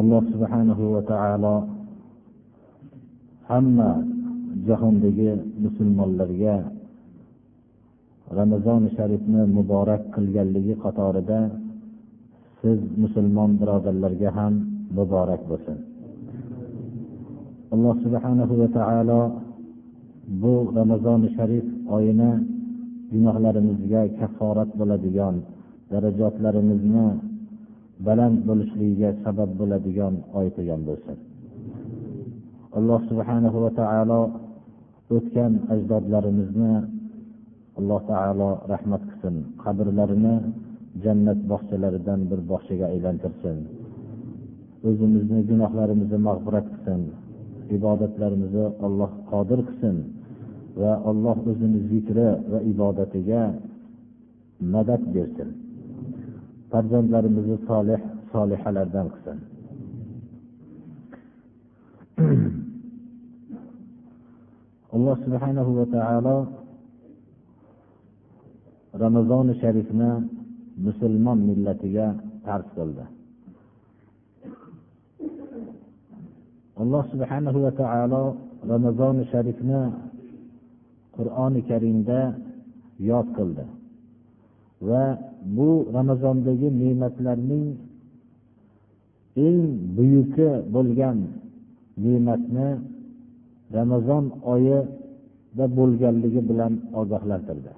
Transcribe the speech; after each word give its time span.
Alloh 0.00 0.22
subhanahu 0.32 0.82
va 0.94 1.02
taolo 1.12 1.56
hamma 3.50 3.90
jahondagi 4.68 5.30
musulmonlarga 5.64 6.56
ramazoni 8.38 8.88
sharifni 8.96 9.42
muborak 9.56 10.02
qilganligi 10.14 10.74
qatorida 10.84 11.40
siz 12.60 12.78
musulmon 13.02 13.50
birodarlarga 13.60 14.30
ham 14.38 14.54
muborak 14.96 15.42
bo'lsin. 15.50 15.78
Alloh 17.74 17.94
subhanahu 18.04 18.52
va 18.60 18.68
taolo 18.78 19.22
bu 20.42 20.54
ramazoni 20.78 21.28
sharif 21.36 21.66
oyini 21.96 22.30
gunohlarimizga 23.12 24.02
kafforat 24.18 24.70
bo'ladigan 24.78 25.34
darajotlarimizni 25.92 27.06
baland 28.06 28.36
bo'lishligiga 28.48 29.10
sabab 29.24 29.50
bo'ladigan 29.60 30.14
oy 30.38 30.46
qilgan 30.56 30.80
bo'lsin. 30.88 31.16
Alloh 32.78 33.00
subhanahu 33.10 33.58
va 33.64 33.70
taolo 33.80 34.20
o'tgan 35.16 35.52
ajdodlarimizni 35.74 36.72
alloh 37.78 38.00
taolo 38.12 38.50
rahmat 38.72 39.02
qilsin. 39.08 39.34
Qabrlarini 39.62 40.34
jannat 41.04 41.40
bog'chalaridan 41.50 42.20
bir 42.30 42.40
bog'chaga 42.50 42.86
aylantirsin. 42.94 43.56
O'zimizni 44.88 45.38
gunohlarimizni 45.50 46.18
mag'firat 46.28 46.66
qilsin. 46.72 47.00
Ibodatlarimizni 47.76 48.66
alloh 48.86 49.10
qodir 49.30 49.60
qilsin 49.68 49.96
va 50.80 50.92
alloh 51.10 51.36
o'zini 51.50 51.80
zikri 51.90 52.28
va 52.52 52.58
ibodatiga 52.72 53.42
madad 54.74 55.02
bersin. 55.14 55.50
Farzandlarimizni 56.70 57.58
solih 57.68 58.00
solihalardan 58.32 59.06
qilsin. 59.12 59.38
Alloh 64.96 65.16
subhanahu 65.24 65.70
va 65.78 65.86
taolo 65.96 66.36
ramazoni 69.02 69.54
sharifni 69.62 70.10
musulmon 70.86 71.38
millatiga 71.48 72.06
farz 72.44 72.66
qildi. 72.76 73.04
Alloh 76.82 77.04
subhanahu 77.12 77.58
va 77.64 77.72
taolo 77.82 78.24
ramazoni 78.72 79.24
sharifni 79.32 79.80
qur'oni 81.16 81.60
karimda 81.70 82.20
yod 83.10 83.28
qildi. 83.36 83.64
va 84.87 85.03
bu 85.55 85.69
ramazondagi 85.97 86.67
ne'matlarning 86.81 87.67
eng 89.45 89.61
buyuki 89.95 90.49
bo'lgan 90.75 91.17
ne'matni 92.03 92.67
ramazon 93.77 94.25
oyida 94.53 95.65
bo'lganligi 95.77 96.41
bilan 96.49 96.73
ogohlantirdi 96.99 97.73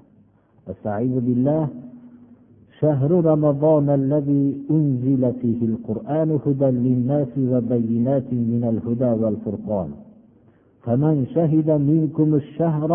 شهر 2.81 3.11
رمضان 3.31 3.87
الذي 4.01 4.45
أنزل 4.75 5.23
فيه 5.41 5.59
القرآن 5.71 6.29
هدى 6.45 6.69
للناس 6.85 7.33
وبينات 7.51 8.29
من 8.33 8.63
الهدى 8.71 9.11
والفرقان 9.21 9.89
فمن 10.83 11.15
شهد 11.35 11.69
منكم 11.91 12.35
الشهر 12.35 12.91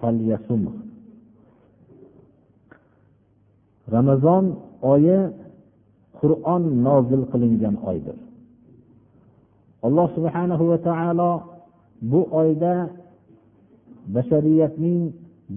فليصمه 0.00 0.72
ramazon 3.95 4.45
oyi 4.93 5.19
qur'on 6.19 6.63
nozil 6.87 7.21
qilingan 7.31 7.75
oydir. 7.89 8.17
Alloh 9.87 10.07
subhanahu 10.15 10.63
va 10.71 10.77
taolo 10.89 11.31
bu 12.11 12.21
oyda 12.41 12.73
bashariyatning 14.15 15.01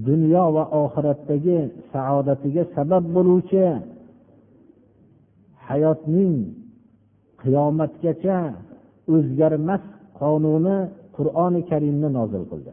dunyo 0.09 0.44
va 0.56 0.65
oxiratdagi 0.82 1.59
saodatiga 1.93 2.62
sabab 2.75 3.04
bo'luvchi 3.16 3.65
hayotning 5.69 6.34
qiyomatgacha 7.43 8.38
o'zgarmas 9.14 9.82
qonuni 10.20 10.76
qur'oni 11.16 11.60
karimni 11.70 12.09
nozil 12.19 12.44
qildi. 12.50 12.72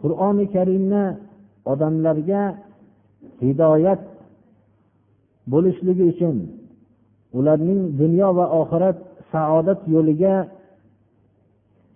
Qur'oni 0.00 0.44
karimni 0.54 1.04
odamlarga 1.72 2.42
hidoyat 3.44 4.02
bo'lishligi 5.52 6.04
uchun 6.12 6.36
ularning 7.38 7.80
dunyo 8.00 8.28
va 8.38 8.46
oxirat 8.60 8.98
saodat 9.32 9.80
yo'liga 9.94 10.34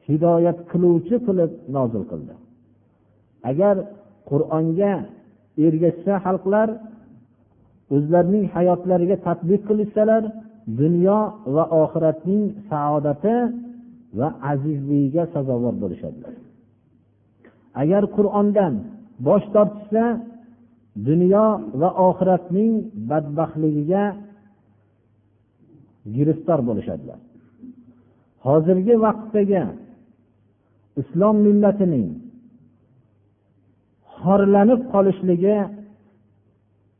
hidoyat 0.09 0.59
qiluvchi 0.71 1.17
qilib 1.27 1.51
nozil 1.77 2.03
qildi. 2.11 2.35
Agar 3.51 3.77
qur'onga 4.31 4.93
ergashsa 5.67 6.15
xalqlar 6.25 6.69
o'zlarining 7.95 8.45
hayotlariga 8.55 9.17
tadbiq 9.27 9.61
qilishsalar 9.69 10.23
dunyo 10.81 11.19
va 11.55 11.65
oxiratning 11.83 12.43
saodati 12.71 13.37
va 14.19 14.29
azizligiga 14.53 15.25
sazovor 15.35 15.75
bo'lishadilar. 15.83 16.35
Agar 17.83 18.03
qur'ondan 18.17 18.75
bosh 19.27 19.47
tortishsa 19.55 20.05
dunyo 21.09 21.47
va 21.81 21.89
oxiratning 22.09 22.73
badbaxtligiga 23.09 24.05
giriftor 26.15 26.59
bo'lishadilar. 26.69 27.19
Hozirgi 28.47 28.95
vaqtdagi 29.05 29.63
islom 31.01 31.37
millatining 31.47 32.07
xorlanib 34.21 34.81
qolishligi 34.93 35.57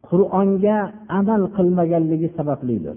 qur'onga 0.09 0.79
amal 1.19 1.43
qilmaganligi 1.57 2.29
sabablidir. 2.37 2.97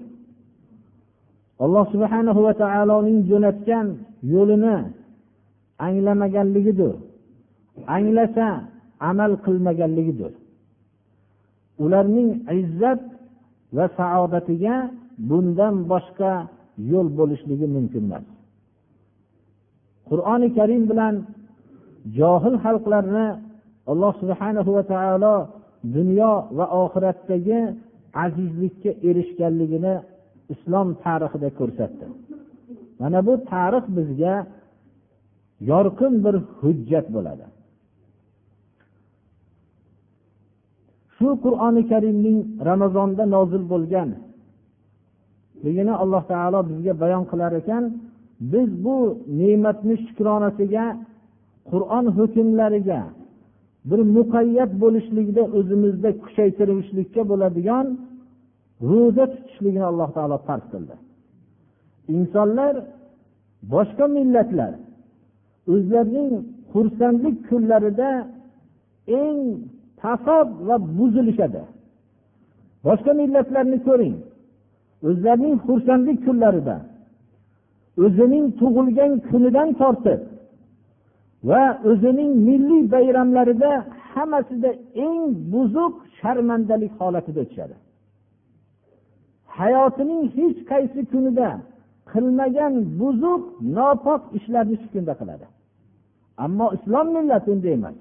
Alloh 1.64 1.84
subhanahu 1.94 2.40
va 2.46 2.52
taoloning 2.62 3.18
jo'natgan 3.30 3.86
yo'lini 4.34 4.76
anglamaganligidir. 5.86 6.94
Anglasa 7.96 8.48
amal 9.10 9.32
qilmaganligidir. 9.44 10.32
Ularning 11.84 12.30
izzat 12.60 13.00
va 13.76 13.86
saodatiga 13.98 14.76
bundan 15.30 15.74
boshqa 15.92 16.32
yo'l 16.90 17.08
bo'lishligi 17.18 17.66
mumkin 17.76 18.02
emas. 18.08 18.26
Qur'oni 20.08 20.48
karim 20.58 20.82
bilan 20.90 21.14
johil 22.18 22.54
xalqlarni 22.64 23.26
alloh 23.90 24.12
subhanahu 24.22 24.70
va 24.76 24.84
taolo 24.92 25.34
dunyo 25.96 26.32
va 26.58 26.66
oxiratdagi 26.82 27.60
azizlikka 28.24 28.90
erishganligini 29.08 29.94
islom 30.54 30.88
tarixida 31.04 31.48
ko'rsatdi. 31.58 32.06
Mana 33.00 33.18
bu 33.26 33.32
tarix 33.52 33.84
bizga 33.96 34.34
yorqin 35.70 36.14
bir 36.24 36.34
hujjat 36.60 37.06
bo'ladi. 37.16 37.44
Shu 41.18 41.28
qur'oni 41.44 41.82
karimning 41.90 42.38
ramazonda 42.68 43.24
nozil 43.34 43.62
bo'lganligini 43.72 45.94
alloh 46.02 46.22
taolo 46.32 46.60
bizga 46.70 46.92
bayon 47.02 47.24
qilar 47.30 47.52
ekan 47.60 47.84
biz 48.52 48.68
bu 48.84 48.96
ne'matni 49.40 49.94
shukronasiga 50.04 50.84
qur'on 51.70 52.04
hukmlariga 52.18 53.00
bir 53.90 54.00
muqayyat 54.16 54.70
bo'lishlikda 54.82 55.42
o'zimizda 55.58 56.10
kuchaytirishlikka 56.22 57.22
bo'ladigan 57.30 57.86
ro'za 58.90 59.24
tutishligini 59.32 59.86
alloh 59.92 60.10
taolo 60.16 60.36
farz 60.46 60.64
qildi. 60.72 60.94
Insonlar 62.16 62.74
boshqa 63.74 64.06
millatlar 64.16 64.72
o'zlarining 65.72 66.32
xursandlik 66.72 67.36
kunlarida 67.48 68.10
eng 69.22 69.40
fasod 70.02 70.48
va 70.68 70.76
buzilishadi. 70.98 71.62
Boshqa 72.86 73.12
millatlarni 73.20 73.78
ko'ring. 73.88 74.16
O'zlarining 75.08 75.56
xursandlik 75.66 76.18
kunlarida 76.26 76.76
o'zining 78.04 78.46
tug'ilgan 78.60 79.12
kunidan 79.28 79.68
tortib 79.80 80.20
va 81.48 81.62
o'zining 81.90 82.32
milliy 82.48 82.82
bayramlarida 82.94 83.70
hammasida 84.12 84.70
eng 85.04 85.20
buzuq 85.52 85.94
sharmandalik 86.18 86.92
holatida 87.00 87.40
o'tishadi. 87.44 87.76
Hayotining 89.58 90.22
hech 90.36 90.58
qaysi 90.70 91.00
kunida 91.12 91.48
qilmagan 92.12 92.74
buzuq 93.00 93.42
nopok 93.76 94.22
ishlarni 94.38 94.76
shu 94.80 94.88
kunda 94.94 95.14
qiladi. 95.20 95.46
Ammo 96.44 96.66
islom 96.76 97.06
millati 97.16 97.48
unday 97.54 97.74
emas. 97.78 97.96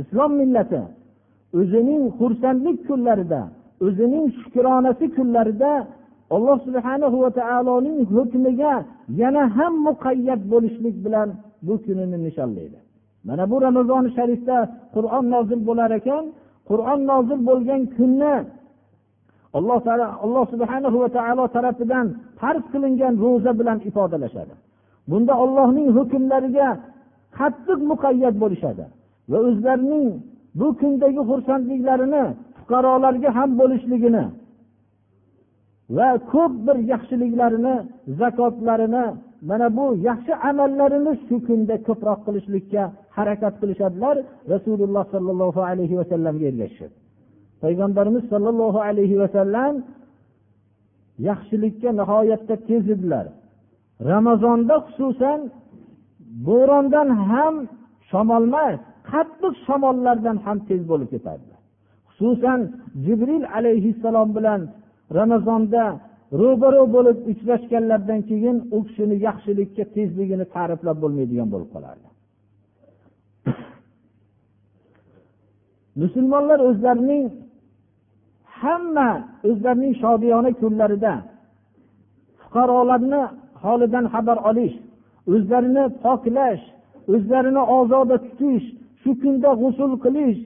Islom 0.00 0.30
millati 0.40 0.80
o'zining 1.58 2.02
xursandlik 2.18 2.78
kunlarida 2.88 3.42
o'zining 3.86 4.26
shukronasi 4.40 5.06
kunlarida 5.16 5.72
alloh 6.34 6.58
subhana 6.66 7.06
va 7.22 7.30
taoloning 7.40 7.98
hukmiga 8.14 8.74
yana 9.20 9.42
ham 9.56 9.72
muqayyat 9.88 10.40
bo'lishlik 10.52 10.96
bilan 11.04 11.28
bu 11.66 11.74
kunini 11.84 12.18
nishonlaydi. 12.26 12.78
Mana 13.28 13.44
bu 13.50 13.56
ramazoni 13.66 14.10
sharifda 14.16 14.56
qur'on 14.94 15.24
nozil 15.34 15.60
bo'lar 15.68 15.90
ekan. 16.00 16.24
Qur'on 16.70 17.00
nozil 17.10 17.40
bo'lgan 17.48 17.80
kunni 17.96 18.34
alloh 19.58 19.78
taolo 19.86 20.06
alloh 20.24 20.44
subhana 20.52 20.88
va 21.02 21.08
taolo 21.18 21.44
tarafidan 21.56 22.06
farz 22.40 22.64
qilingan 22.72 23.14
ro'za 23.24 23.52
bilan 23.60 23.78
ifodalashadi. 23.88 24.54
Bunda 25.10 25.34
ollohning 25.44 25.88
hukmlariga 25.96 26.68
qattiq 27.38 27.78
muqayyat 27.90 28.34
bo'lishadi 28.42 28.84
va 29.30 29.38
o'zlarining 29.48 30.06
bu 30.58 30.66
kundagi 30.80 31.22
xursandliklarini 31.30 32.24
fuqarolarga 32.56 33.30
ham 33.38 33.50
bo'lishligini 33.60 34.24
va 35.96 36.08
ko'p 36.32 36.52
bir 36.66 36.76
yaxshiliklarini 36.92 37.76
zakotlarini 38.20 39.04
mana 39.48 39.66
bu 39.76 39.86
yaxshi 40.08 40.32
amallarini 40.48 41.12
shu 41.26 41.36
kunda 41.46 41.74
ko'proq 41.86 42.20
qilishlikka 42.26 42.82
harakat 43.16 43.54
qilishadilar 43.60 44.16
rasululloh 44.52 45.04
sollallohu 45.14 45.60
alayhi 45.70 45.94
vasallamga 46.00 46.44
ergashishib. 46.50 46.92
Payg'ambarimiz 47.62 48.24
sollallohu 48.32 48.78
alayhi 48.88 49.16
vasallam 49.22 49.74
yaxshilikka 51.28 51.90
nihoyatda 52.00 52.54
tez 52.68 52.84
edilar. 52.94 53.26
Ramazonda 54.10 54.76
xususan 54.86 55.40
bo'rondan 56.46 57.08
ham 57.28 57.54
shamolmas 58.10 58.80
qattiq 59.10 59.54
shamollardan 59.66 60.36
ham 60.44 60.58
tez 60.68 60.80
bo'lib 60.90 61.08
ketardi. 61.14 61.52
Xususan 62.08 62.60
jibril 63.04 63.44
alayhissalom 63.58 64.28
bilan 64.36 64.60
ramazonda 65.18 65.84
ro'baro 66.40 66.82
bo'lib 66.96 67.18
uchrashganlaridan 67.30 68.20
keyin 68.30 68.56
u 68.76 68.78
kishini 68.86 69.16
yaxshilikka 69.26 69.84
tezligini 69.96 70.46
ta'riflab 70.54 70.96
bo'lmaydigan 71.02 71.48
bo'lib 71.54 71.70
qolardi. 71.74 72.08
Musulmonlar 76.02 76.58
o'zlarining 76.68 77.24
hamma 78.60 79.10
o'zlarining 79.48 79.94
shodiyona 80.02 80.50
kunlarida 80.60 81.14
fuqarolarni 82.40 83.22
holidan 83.62 84.04
xabar 84.14 84.38
olish 84.50 84.76
o'zlarini 85.34 85.84
poklash 86.04 86.62
o'zlarini 87.14 87.62
ozoda 87.78 88.16
tutish 88.24 88.66
shu 89.04 89.10
kunda 89.22 89.50
g'usul 89.60 89.92
qilish 90.04 90.40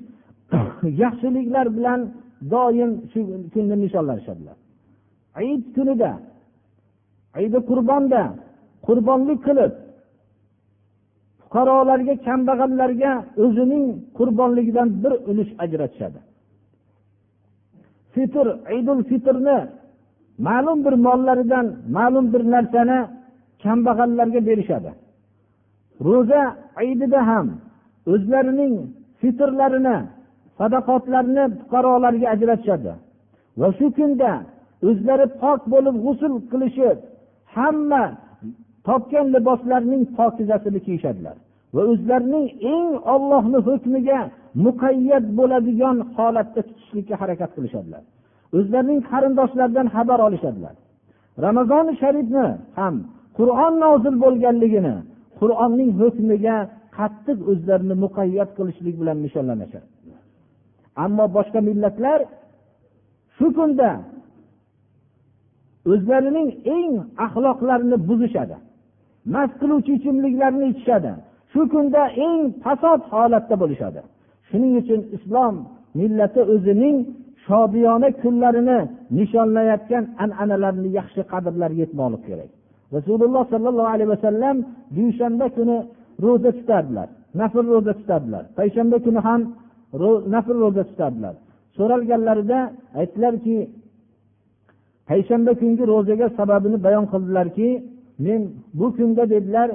yaxshiliklar 1.03 1.67
bilan 1.77 2.01
doim 2.53 2.91
shu 3.13 3.21
kunni 3.53 3.77
nishonlashadilar. 3.85 4.57
Hayit 5.37 5.65
kunida 5.75 6.13
idi 7.45 7.59
qurbonda 7.71 8.23
qurbonlik 8.87 9.41
qilib 9.47 9.73
fuqarolarga 11.41 12.15
kambag'allarga 12.27 13.13
o'zining 13.45 13.85
qurbonligidan 14.19 14.89
bir 15.03 15.13
ulush 15.31 15.53
ajratishadi. 15.65 16.21
Fitr 18.15 18.47
idul 18.79 19.01
fitrni 19.11 19.59
ma'lum 20.47 20.79
bir 20.87 20.95
mollaridan 21.07 21.67
ma'lum 21.97 22.27
bir 22.33 22.43
narsani 22.55 22.99
kambag'allarga 23.63 24.41
berishadi. 24.49 24.91
Ro'za 26.07 26.43
idida 26.91 27.21
ham 27.31 27.47
o'zlarining 28.13 28.75
fitrlarini 29.21 29.99
sadaqotlarni 30.59 31.45
fuqarolarga 31.61 32.27
ajratishadi. 32.35 32.93
Va 33.61 33.69
shu 33.79 33.87
kunda 33.99 34.33
o'zlari 34.89 35.27
pok 35.43 35.61
bo'lib 35.73 35.97
g'usul 36.05 36.35
qilishib 36.51 36.99
hamma 37.57 38.05
topgan 38.89 39.27
liboslarining 39.35 40.03
pokizasini 40.19 40.81
kiyishadilar. 40.87 41.37
Va 41.75 41.83
o'zlarining 41.93 42.47
eng 42.75 42.89
ollohni 43.15 43.59
hukmiga 43.69 44.21
muqayyat 44.67 45.25
bo'ladigan 45.39 45.97
holatda 46.17 46.61
tutishlikka 46.69 47.15
harakat 47.23 47.51
qilishadilar. 47.57 48.03
O'zlarining 48.59 49.01
qarindoshlaridan 49.11 49.87
xabar 49.95 50.19
olishadilar. 50.27 50.75
Ramazoni 51.47 51.93
sharifni 52.03 52.47
ham 52.79 52.95
qur'on 53.39 53.73
nozil 53.85 54.15
bo'lganligini 54.25 54.95
qur'onning 55.41 55.91
hukmiga 56.01 56.57
qattiq 56.99 57.39
o'zlarini 57.51 57.95
muqayyat 58.05 58.51
qilishlik 58.59 58.95
bilan 59.01 59.19
nishonlanishadi 59.25 59.89
ammo 61.05 61.25
boshqa 61.37 61.61
millatlar 61.69 62.21
shu 63.37 63.47
kunda 63.59 63.91
o'zlarining 65.93 66.49
eng 66.77 66.93
axloqlarini 67.27 67.97
buzishadi 68.09 68.57
mast 69.35 69.55
qiluvchi 69.61 69.91
ichimliklarni 69.99 70.67
ichishadi 70.73 71.13
shu 71.53 71.61
kunda 71.73 72.03
eng 72.27 72.41
fasod 72.65 73.01
holatda 73.13 73.55
bo'lishadi. 73.63 74.01
Shuning 74.49 74.73
uchun 74.81 75.01
islom 75.17 75.55
millati 75.99 76.41
o'zining 76.55 76.97
shodiyona 77.47 78.09
kunlarini 78.23 78.79
nishonlayotgan 79.19 80.05
an'analarni 80.25 80.89
yaxshi 80.99 81.23
qadrlar 81.33 81.71
yetmoqlik 81.81 82.23
kerak. 82.29 82.51
Rasululloh 82.97 83.45
sollallohu 83.53 83.91
alayhi 83.95 84.11
vasallam 84.17 84.57
dushanba 84.97 85.47
kuni 85.57 85.77
ro'za 86.25 86.51
tutardilar. 86.59 87.09
Nafl 87.41 87.67
ro'za 87.75 87.93
tutardilar. 88.01 88.45
Payshanba 88.57 88.97
kuni 89.05 89.21
ham 89.27 89.41
nafl 90.35 90.57
ro'za 90.65 90.83
tutardilar. 90.91 91.35
So'ralganlarida 91.77 92.59
aytdilarki 93.01 93.57
payshanba 95.09 95.53
kungi 95.61 95.85
ro'zaga 95.93 96.27
sababini 96.39 96.79
bayon 96.87 97.05
qildilarki 97.13 97.69
men 98.25 98.41
bu 98.79 98.87
kunda 98.97 99.25
dedilar 99.35 99.69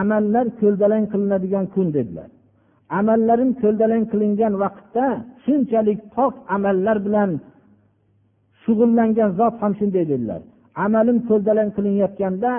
amallar 0.00 0.46
ko'ldalang 0.60 1.04
qilinadigan 1.12 1.66
kun 1.74 1.88
dedilar. 1.96 2.28
Amallarim 2.98 3.50
ko'ldalang 3.62 4.04
qilingan 4.12 4.54
vaqtda 4.62 5.06
shunchalik 5.44 6.00
pok 6.14 6.34
amallar 6.56 6.96
bilan 7.06 7.30
shug'ullangan 8.62 9.30
zot 9.38 9.54
ham 9.62 9.72
shunday 9.80 10.04
dedilar. 10.12 10.40
Amalim 10.84 11.18
ko'ldalang 11.28 11.70
qilinayotganda 11.76 12.52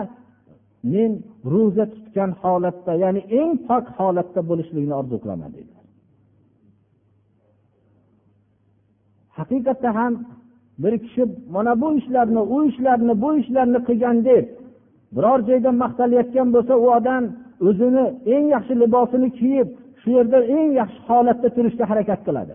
men 0.83 1.11
ro'za 1.53 1.85
tutgan 1.93 2.31
holatda 2.41 2.93
ya'ni 3.03 3.21
eng 3.39 3.51
pok 3.67 3.85
holatda 3.97 4.41
bo'lishlikni 4.49 4.93
orzu 5.01 5.17
qilaman 5.23 5.51
dedilar 5.57 5.85
haqiqatda 9.37 9.89
ham 9.99 10.13
bir 10.83 10.93
kishi 11.03 11.23
mana 11.55 11.73
bu 11.81 11.87
ishlarni 11.99 12.41
u 12.55 12.57
ishlarni 12.69 13.13
bu 13.23 13.29
ishlarni 13.41 13.79
qilgan 13.87 14.17
deb 14.29 14.45
biror 15.15 15.39
joyda 15.49 15.71
maqtalayotgan 15.83 16.47
bo'lsa 16.55 16.73
u 16.83 16.87
odam 16.97 17.23
o'zini 17.67 18.05
eng 18.33 18.45
yaxshi 18.55 18.73
libosini 18.83 19.29
kiyib 19.39 19.67
shu 20.01 20.09
yerda 20.17 20.39
eng 20.57 20.69
yaxshi 20.81 20.99
holatda 21.09 21.47
turishga 21.55 21.85
harakat 21.91 22.21
qiladi. 22.27 22.53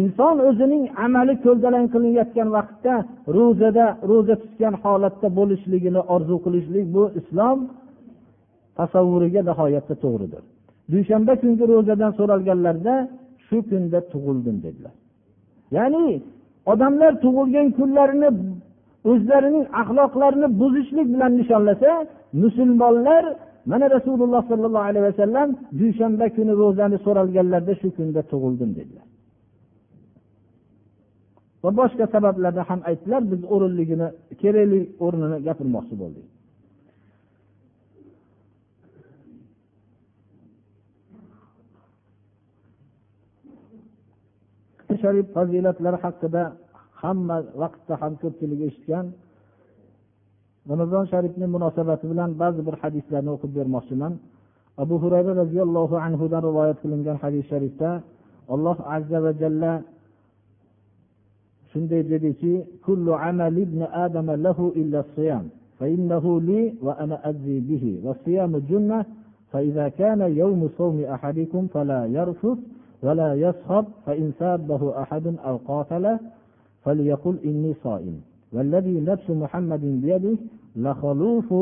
Inson 0.00 0.36
o'zining 0.48 0.84
amali 1.04 1.34
ko'ldalang 1.44 1.86
qilinayotgan 1.92 2.48
vaqtda 2.56 2.94
ro'zada 3.36 3.86
ro'za 4.10 4.34
tutgan 4.42 4.74
holatda 4.82 5.28
bo'lishligini 5.38 6.00
orzu 6.14 6.36
qilishlik 6.44 6.86
bu 6.94 7.02
islom 7.20 7.58
tasavvuriga 8.78 9.40
nihoyatda 9.48 9.94
to'g'ridir. 10.04 10.42
Dushanba 10.92 11.32
kungi 11.42 11.64
ro'zadan 11.72 12.12
so'ralganlarda 12.18 12.94
shu 13.46 13.58
kunda 13.70 13.98
tug'ildim 14.12 14.56
dedilar. 14.64 14.94
Ya'ni 15.76 16.06
odamlar 16.72 17.12
tug'ilgan 17.24 17.68
kunlarini 17.78 18.30
o'zlarining 19.10 19.64
axloqlarini 19.80 20.48
buzishlik 20.60 21.06
bilan 21.14 21.32
nishonlasa 21.40 21.90
musulmonlar 22.42 23.24
mana 23.70 23.86
rasululloh 23.96 24.42
sollallohu 24.50 24.88
alayhi 24.90 25.06
vasallam 25.10 25.48
dushanba 25.80 26.26
kuni 26.36 26.52
ro'zani 26.62 26.98
so'ralganlarida 27.06 27.74
shu 27.80 27.88
kunda 27.96 28.20
tug'ildim 28.32 28.70
dedilar. 28.78 29.06
Va 31.62 31.70
boshqa 31.80 32.04
sabablarda 32.14 32.62
ham 32.70 32.80
aytdilar 32.90 33.22
biz 33.32 33.40
o'rinligini 33.54 34.08
kerakli 34.42 34.80
o'rnini 35.04 35.38
gapirmoqchi 35.46 35.94
bo'ldik. 36.02 36.26
Sharif 45.02 45.26
fazilatlari 45.36 45.98
haqida 46.04 46.42
hamma 47.02 47.36
vaqtda 47.62 47.94
ham 48.02 48.12
ko'pchilik 48.22 48.60
eshitgan. 48.68 49.06
Ramazon 50.70 51.04
sharifni 51.12 51.46
munosabati 51.54 52.04
bilan 52.12 52.30
ba'zi 52.42 52.60
bir 52.66 52.74
hadislarni 52.82 53.30
o'qib 53.36 53.52
bermoqchiman. 53.58 54.12
Abu 54.82 54.94
hurayra 55.02 55.32
roziyallohu 55.42 55.96
anhudan 56.06 56.42
rivoyat 56.48 56.78
qilingan 56.82 57.16
hadis 57.22 57.44
sharifda 57.52 57.90
alloh 58.54 58.76
azza 58.96 59.18
va 59.24 59.32
jalla 59.42 59.72
shunday 61.72 62.02
dediki 62.02 62.64
kullu 62.84 63.14
amal 63.14 63.56
ibn 63.56 63.82
adam 63.82 64.26
lahu 64.42 64.72
illa 64.76 65.04
siyam 65.16 65.48
فإنه 65.82 66.40
لي 66.40 66.74
وأنا 66.82 67.28
أجزي 67.28 67.60
به. 67.60 68.00
والصيام 68.04 68.58
جنة 68.70 69.04
فإذا 69.52 69.88
كان 69.88 70.20
يوم 70.20 70.68
صوم 70.78 71.04
أحدكم 71.04 71.66
فلا 71.66 72.06
يرفث 72.06 72.58
ولا 73.02 73.34
يصخب 73.34 73.84
فإن 74.06 74.32
سابه 74.38 75.02
أحد 75.02 75.26
أو 75.44 75.56
قاتله 75.56 76.20
فليقل 76.84 77.36
إني 77.44 77.74
صائم. 77.84 78.20
والذي 78.52 79.00
نفس 79.00 79.30
محمد 79.30 79.80
بيده 80.02 80.36
لخلوف 80.76 81.54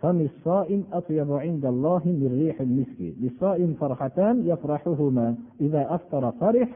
فم 0.00 0.20
الصائم 0.20 0.84
أطيب 0.92 1.32
عند 1.32 1.64
الله 1.66 2.02
من 2.04 2.38
ريح 2.42 2.60
المسك. 2.60 3.00
للصائم 3.20 3.74
فرحتان 3.80 4.42
يفرحهما. 4.46 5.34
إذا 5.60 5.94
أفطر 5.94 6.30
فرح 6.30 6.68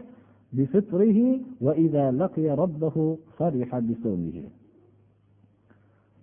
بفطره 0.53 1.39
وإذا 1.61 2.11
لقي 2.11 2.47
ربه 2.49 3.17
فرح 3.37 3.79
بصومه 3.79 4.43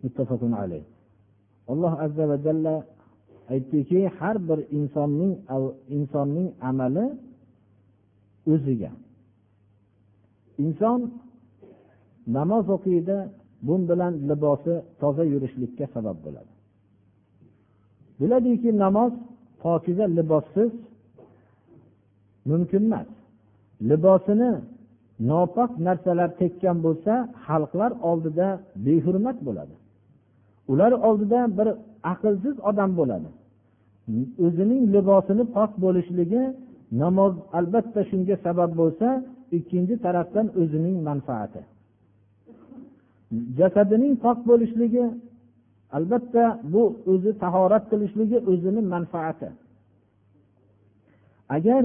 متفق 0.04 0.40
عليه 0.42 0.82
alloh 1.72 1.92
azza 2.04 2.24
va 2.30 2.36
jalla 2.46 2.74
aytdiki 3.54 4.00
har 4.18 4.36
bir 4.48 4.58
insonning 4.78 5.34
insonning 5.98 6.48
amali 6.68 7.06
o'ziga 8.52 8.90
inson 10.64 11.00
namoz 12.36 12.64
o'qiydi 12.76 13.16
bu 13.66 13.74
bilan 13.88 14.12
libosi 14.30 14.74
toza 15.00 15.24
yurishlikka 15.32 15.86
sabab 15.94 16.16
bo'ladi 16.24 16.52
biladiki 18.20 18.70
namoz 18.84 19.12
pokiza 19.62 20.04
libossiz 20.18 20.72
mumkin 22.50 22.82
emas 22.88 23.08
Libosini 23.89 24.51
nopok 25.29 25.71
narsalar 25.87 26.29
tekkan 26.41 26.77
bo'lsa 26.85 27.13
xalqlar 27.45 27.91
oldida 28.09 28.47
behurmat 28.85 29.37
bo'ladi. 29.47 29.75
Ular 30.71 30.91
oldida 31.07 31.39
bir 31.57 31.67
aqlsiz 32.13 32.55
odam 32.69 32.91
bo'ladi. 32.99 33.29
O'zining 34.45 34.83
libosini 34.95 35.43
pok 35.55 35.71
bo'lishligi 35.83 36.43
namoz 37.01 37.33
albatta 37.57 38.01
shunga 38.09 38.35
sabab 38.45 38.71
bo'lsa 38.81 39.07
ikkinchi 39.57 39.95
tarafdan 40.05 40.47
o'zining 40.61 40.97
manfaati. 41.09 41.61
Jasadining 43.59 44.13
pok 44.25 44.37
bo'lishligi 44.49 45.05
albatta 45.97 46.43
bu 46.73 46.83
o'zi 47.11 47.31
tahorat 47.43 47.83
qilishligi 47.91 48.37
o'zini 48.51 48.81
manfaati. 48.93 49.49
Agar 51.55 51.83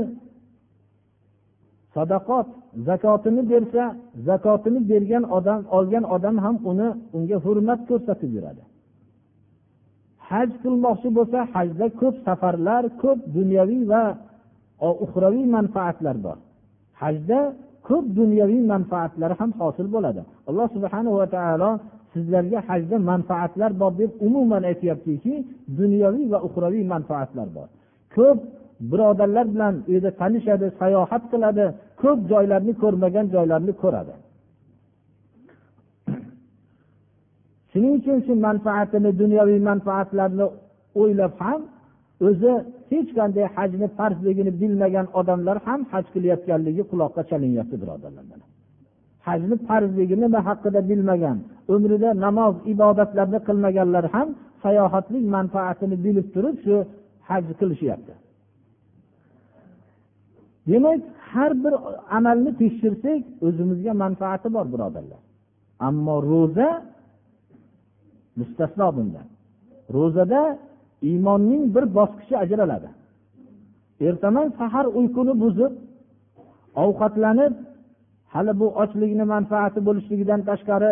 sadaqot 1.94 2.46
zakotini 2.88 3.42
bersa 3.52 3.84
zakotini 4.28 4.80
bergan 4.90 5.24
odam 5.36 5.60
olgan 5.76 6.04
odam 6.14 6.36
ham 6.44 6.56
uni 6.70 6.88
unga 7.16 7.36
hurmat 7.44 7.80
ko'rsatib 7.88 8.30
yuradi. 8.36 8.62
Haj 10.28 10.50
qilmoqchi 10.62 11.08
bo'lsa 11.18 11.38
hajda 11.54 11.86
ko'p 12.00 12.14
safarlar 12.26 12.82
ko'p 13.02 13.18
dunyoviy 13.36 13.82
va 13.92 14.02
uxroviy 15.04 15.46
manfaatlar 15.56 16.16
bor. 16.26 16.38
Hajda 17.02 17.38
ko'p 17.88 18.04
dunyoviy 18.20 18.62
manfaatlar 18.72 19.30
ham 19.40 19.50
hosil 19.60 19.86
bo'ladi. 19.94 20.22
Alloh 20.48 20.66
subhana 20.76 21.10
va 21.20 21.26
taolo 21.36 21.70
sizlarga 22.12 22.58
hajda 22.68 22.96
manfaatlar 23.10 23.70
bor 23.80 23.92
deb 24.00 24.10
umuman 24.26 24.62
aytyaptiki 24.70 25.34
dunyoviy 25.80 26.26
va 26.32 26.38
uxroviy 26.46 26.84
manfaatlar 26.94 27.48
bor. 27.56 27.68
Ko'p 28.16 28.38
birodarlar 28.90 29.46
bilan 29.54 29.74
u 29.88 29.90
yerda 29.94 30.10
tanishadi 30.20 30.66
sayohat 30.80 31.24
qiladi 31.32 31.64
ko'p 32.02 32.18
joylarni 32.32 32.72
ko'rmagan 32.82 33.26
joylarni 33.34 33.72
ko'radi. 33.82 34.14
Shuning 37.70 37.94
uchun 38.00 38.18
shu 38.26 38.32
manfaatini 38.48 39.10
dunyoviy 39.22 39.60
manfaatlarni 39.70 40.46
o'ylab 41.02 41.34
ham 41.44 41.60
o'zi 42.28 42.52
hech 42.92 43.10
qanday 43.18 43.46
hajni 43.56 43.86
farzligini 43.98 44.52
bilmagan 44.60 45.06
odamlar 45.20 45.56
ham 45.66 45.80
haj 45.92 46.04
qilayotganligi 46.14 46.82
quloqqa 46.90 47.22
chalinyapti 47.30 47.76
birodarlar 47.82 48.40
hajni 49.26 49.56
farzligi 49.68 50.16
nima 50.22 50.40
haqida 50.48 50.80
bilmagan 50.90 51.38
umrida 51.74 52.10
namoz 52.24 52.54
ibodatlarni 52.74 53.38
qilmaganlar 53.48 54.04
ham 54.14 54.28
sayohatlik 54.64 55.24
manfaatini 55.36 55.96
bilib 56.04 56.26
turib 56.34 56.56
shu 56.64 56.74
haj 57.28 57.44
qilishyapti. 57.60 58.12
Demak 60.68 61.00
har 61.30 61.52
bir 61.64 61.74
amalni 62.16 62.52
tekshirsak 62.60 63.20
o'zimizga 63.46 63.92
manfaati 64.04 64.48
bor 64.56 64.66
birodarlar. 64.72 65.20
Ammo 65.88 66.16
ro'za 66.30 66.68
mustasno 68.38 68.88
bundan. 68.96 69.26
Ro'zada 69.96 70.42
iymonning 71.08 71.62
bir 71.74 71.84
bosqichi 71.98 72.34
ajraladi. 72.44 72.88
Ertaman 74.08 74.48
sahar 74.58 74.86
uyquni 74.98 75.34
buzib 75.42 75.72
ovqatlanib 76.84 77.54
hali 78.32 78.52
bu 78.60 78.66
ochlikni 78.82 79.24
manfaati 79.34 79.78
bo'lishligidan 79.86 80.40
tashqari 80.48 80.90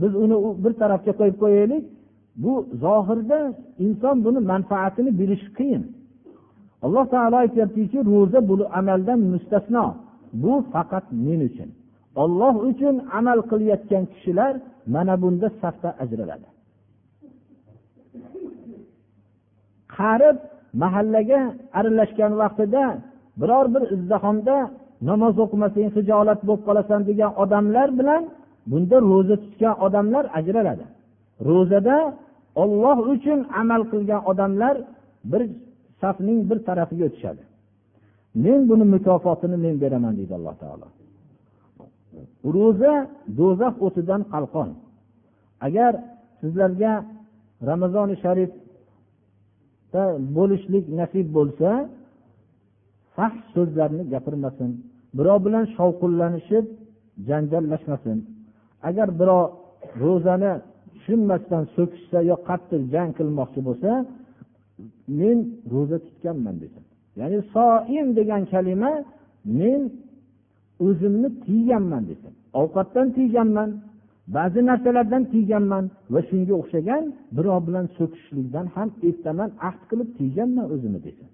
biz 0.00 0.12
uni 0.24 0.36
bir 0.64 0.72
tarafga 0.82 1.12
qo'yib 1.20 1.36
qo'yaylik. 1.42 1.84
Bu 2.42 2.52
zohirda 2.84 3.38
inson 3.86 4.16
buni 4.24 4.40
manfaatini 4.52 5.10
bilishi 5.20 5.48
qiyin. 5.58 5.82
Alloh 6.84 7.04
taolo 7.12 7.36
aytyaptiki 7.44 7.98
ro'za 8.10 8.40
bu 8.48 8.54
amaldan 8.78 9.20
mustasno. 9.32 9.84
Bu 10.42 10.52
faqat 10.72 11.06
men 11.26 11.40
uchun. 11.48 11.70
Olloh 12.22 12.54
uchun 12.70 12.94
amal 13.18 13.38
qilayotgan 13.50 14.04
kishilar 14.12 14.52
mana 14.94 15.14
bunda 15.22 15.48
safda 15.60 15.90
ajraladi. 16.02 16.48
Qarib 19.96 20.36
mahallaga 20.82 21.40
aralashgan 21.78 22.32
vaqtida 22.40 22.84
biror 23.40 23.66
bir 23.74 23.82
izdihomda 23.94 24.56
namoz 25.08 25.34
o'qimasang 25.44 25.90
hijolat 25.96 26.40
bo'lib 26.48 26.62
qolasan 26.68 27.00
degan 27.08 27.32
odamlar 27.42 27.88
bilan 27.98 28.22
bunda 28.70 28.96
ro'za 29.10 29.36
tutgan 29.44 29.74
odamlar 29.86 30.24
ajraladi. 30.38 30.84
Ro'zada 31.48 31.98
olloh 32.62 32.98
uchun 33.14 33.38
amal 33.60 33.82
qilgan 33.92 34.20
odamlar 34.30 34.74
bir 35.30 35.42
safning 36.00 36.38
bir 36.50 36.58
tarafiga 36.68 37.04
o'tishadi. 37.08 37.42
Men 38.44 38.60
buni 38.70 38.84
mukofotini 38.94 39.56
men 39.64 39.74
beraman 39.82 40.12
deydi 40.18 40.32
alloh 40.38 40.54
taolo. 40.62 40.86
Ro'za 42.54 42.94
do'zax 43.38 43.74
o'tidan 43.86 44.22
qalqon. 44.32 44.68
Agar 45.66 45.92
sizlarga 46.40 46.92
ramazoni 47.70 48.16
sharifda 48.24 50.04
bo'lishlik 50.36 50.84
nasib 51.00 51.26
bo'lsa 51.36 51.68
fahsh 53.16 53.40
so'zlarni 53.54 54.02
gapirmasin 54.12 54.70
birov 55.18 55.38
bilan 55.46 55.64
shovqinlanishib 55.76 56.66
janjallashmasin. 57.28 58.18
Agar 58.88 59.08
birov 59.20 59.44
ro'zani 60.02 60.52
tushunmasdan 60.94 61.64
so'kishsa 61.76 62.18
yo 62.30 62.36
qattiq 62.48 62.82
jang 62.94 63.10
qilmoqchi 63.18 63.60
bo'lsa 63.68 63.90
men 65.20 65.38
ro'za 65.72 65.98
tutganman 66.06 66.56
desin 66.62 66.84
ya'ni 67.20 67.38
soim 67.54 68.06
degan 68.18 68.42
kalima 68.52 68.92
men 69.60 69.82
o'zimni 70.86 71.28
tiyganman 71.44 72.02
desin 72.10 72.32
ovqatdan 72.60 73.06
tiyganman 73.16 73.70
ba'zi 74.36 74.60
narsalardan 74.70 75.24
tiyganman 75.32 75.84
va 76.12 76.20
shunga 76.28 76.54
o'xshagan 76.60 77.04
birov 77.36 77.60
bilan 77.68 77.86
so'kishishlikdan 77.96 78.66
ham 78.74 78.88
ertaman 79.08 79.50
ahd 79.68 79.82
qilib 79.90 80.08
tiyganman 80.18 80.66
o'zimni 80.74 81.00
desin 81.06 81.28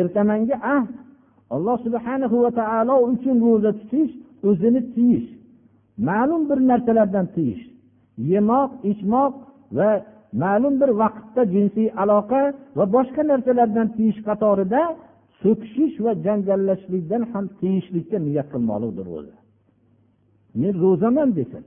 ertamangi 0.00 0.56
ahd 0.76 0.92
alloh 1.54 1.76
subhana 1.86 2.26
va 2.44 2.50
taolo 2.60 2.94
uchun 3.12 3.36
ro'za 3.46 3.70
tutish 3.80 4.12
o'zini 4.48 4.80
tiyish 4.94 5.28
ma'lum 6.08 6.42
bir 6.50 6.58
narsalardan 6.70 7.26
tiyish 7.36 7.62
yemoq 8.32 8.70
ichmoq 8.90 9.34
va 9.78 9.90
ma'lum 10.32 10.74
bir 10.80 10.90
vaqtda 11.02 11.42
jinsiy 11.54 11.88
aloqa 12.02 12.42
va 12.78 12.84
boshqa 12.96 13.22
narsalardan 13.30 13.88
tiyish 13.96 14.20
qatorida 14.28 14.82
so'kishish 15.42 15.96
va 16.04 16.12
janjallashlikdan 16.26 17.22
ham 17.32 17.44
tiyishlikka 17.60 18.18
niyat 18.26 18.48
qilmoqlidir 18.52 19.06
o'zi. 19.18 19.36
Men 20.60 20.72
ro'zaman 20.84 21.28
desin. 21.38 21.64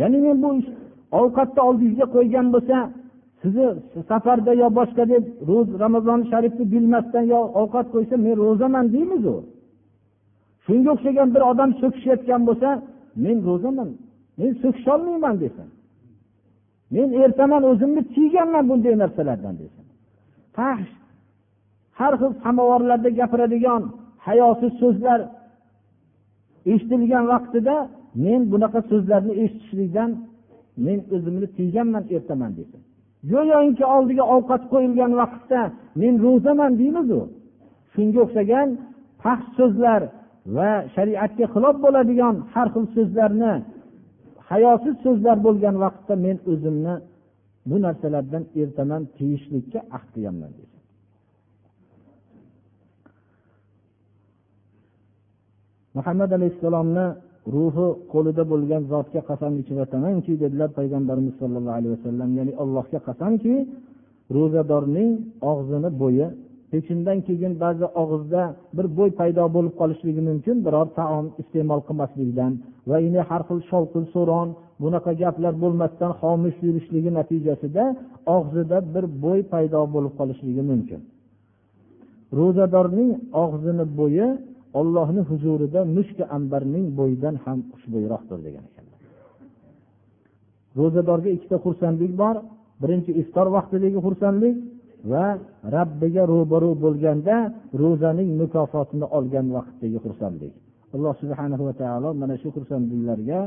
Ya'ni 0.00 0.18
men 0.26 0.36
bu 0.42 0.50
ovqatni 1.20 1.60
oldingizga 1.68 2.06
qo'ygan 2.16 2.46
bo'lsa 2.54 2.76
sizni 3.42 3.66
safarda 4.10 4.52
yo 4.62 4.68
boshqa 4.78 5.04
deb 5.12 5.24
ramazon 5.84 6.20
sharifni 6.30 6.64
bilmasdan 6.74 7.24
yo 7.34 7.40
ovqat 7.60 7.86
qo'ysa 7.94 8.14
men 8.26 8.34
ro'zaman 8.44 8.86
deymiz 8.94 9.24
u. 9.34 9.36
Shunga 10.64 10.90
o'xshagan 10.94 11.28
bir 11.34 11.42
odam 11.50 11.70
so'kishayotgan 11.80 12.42
bo'lsa 12.48 12.68
men 13.24 13.36
ro'zaman 13.48 13.90
men 14.38 14.52
so'kisholmayman 14.62 15.36
desin. 15.44 15.68
Men 16.94 17.08
ertaman 17.22 17.62
o'zimni 17.70 18.02
tiyganman 18.14 18.64
bunday 18.70 18.94
narsalardan 19.02 19.54
desin. 19.62 19.84
Fahsh 20.56 20.92
har 21.98 22.12
xil 22.20 22.32
samovarlarda 22.44 23.10
gapiradigan 23.20 23.82
hayosiz 24.26 24.72
so'zlar 24.82 25.20
eshitilgan 26.72 27.24
vaqtida 27.32 27.76
men 28.24 28.40
bunaqa 28.52 28.80
so'zlarni 28.90 29.32
eshitishlikdan 29.42 30.10
men 30.86 30.98
o'zimni 31.14 31.46
tiyganman 31.56 32.04
ertaman 32.16 32.52
desin. 32.58 32.80
Go'yoki 33.32 33.84
oldiga 33.96 34.24
ovqat 34.36 34.62
qo'yilgan 34.72 35.12
vaqtda 35.22 35.60
men 36.00 36.14
ro'zaman 36.26 36.72
deymizu. 36.80 37.20
Shunga 37.92 38.18
o'xshagan 38.24 38.68
past 39.22 39.48
so'zlar 39.58 40.00
va 40.56 40.70
shariatga 40.94 41.46
xilof 41.54 41.76
bo'ladigan 41.84 42.34
har 42.52 42.68
xil 42.74 42.84
so'zlarni 42.96 43.54
hayosiz 44.50 44.94
so'zlar 45.04 45.36
bo'lgan 45.46 45.76
vaqtda 45.84 46.14
men 46.24 46.36
o'zimni 46.52 46.94
bu 47.70 47.76
narsalardan 47.84 48.44
ertaman 48.62 49.02
tiyishlikka 49.16 49.78
ahd 49.96 50.08
qilganman 50.14 50.52
deydi. 50.58 50.76
Muhammad 55.96 56.30
alayhissalomni 56.38 57.06
ruhi 57.54 57.88
qo'lida 58.12 58.42
bo'lgan 58.52 58.82
zotga 58.92 59.20
qasam 59.30 59.52
ichib 59.62 59.78
aytamanki 59.84 60.32
dedilar 60.42 60.70
payg'ambarimiz 60.78 61.34
sollallohu 61.40 61.76
alayhi 61.80 61.94
vasallam 61.96 62.30
ya'ni 62.38 62.52
allohga 62.62 62.98
qasamki 63.08 63.54
ro'zadorning 64.36 65.10
og'zini 65.52 65.90
bo'yi 66.02 66.26
pechindan 66.72 67.18
keyin 67.26 67.52
ba'zi 67.62 67.86
og'izda 68.02 68.42
bir 68.76 68.86
bo'y 68.98 69.10
paydo 69.20 69.44
bo'lib 69.56 69.74
qolishligi 69.80 70.22
mumkin 70.28 70.56
biror 70.66 70.88
taom 70.98 71.26
iste'mol 71.42 71.80
qilmaslikdan. 71.88 72.52
Va 72.88 72.96
yana 73.04 73.22
har 73.30 73.42
xil 73.48 73.60
shovqin 73.70 74.04
so'ron 74.14 74.48
bunaqa 74.82 75.12
gaplar 75.22 75.54
bo'lmasdan 75.62 76.12
xomush 76.20 76.58
yurishligi 76.66 77.10
natijasida 77.18 77.84
og'zida 78.36 78.78
bir 78.94 79.04
bo'y 79.24 79.40
paydo 79.52 79.80
bo'lib 79.94 80.12
qolishligi 80.20 80.62
mumkin. 80.70 81.00
Ro'zadorning 82.38 83.10
og'zini 83.44 83.84
bo'yi 84.00 84.26
ollohni 84.80 85.22
huzurida 85.30 85.80
mushka 85.96 86.24
ambarning 86.36 86.86
bo'yidan 86.98 87.34
ham 87.44 87.58
xushbo'yroqdir 87.72 88.38
degan 88.46 88.64
ekanlar 88.70 88.96
ro'zadorga 90.78 91.30
ikkita 91.36 91.56
xursandlik 91.64 92.12
bor. 92.22 92.36
Birinchi 92.82 93.12
iftor 93.22 93.46
vaqtidagi 93.56 93.98
xursandlik 94.06 94.56
va 95.12 95.26
rabbiga 95.76 96.22
ro'baru 96.32 96.70
bo'lganda 96.84 97.36
ro'zaning 97.82 98.30
mukofotini 98.40 99.06
olgan 99.18 99.46
vaqtdagi 99.56 99.98
xursandlik. 100.04 100.54
Alloh 100.94 101.14
subhana 101.22 101.56
va 101.68 101.74
taolo 101.82 102.08
mana 102.20 102.34
shu 102.42 102.48
xursandliklarga 102.56 103.40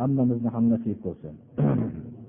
hammamizni 0.00 0.48
ham 0.54 0.64
nasib 0.72 0.96
qilsin. 1.04 1.34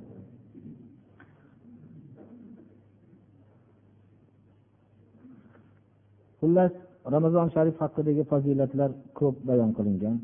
Xullas 6.40 6.74
ramazon 7.14 7.48
sharif 7.56 7.76
haqidagi 7.84 8.24
fazilatlar 8.32 8.90
ko'p 9.20 9.36
bayon 9.50 9.72
qilingan. 9.78 10.16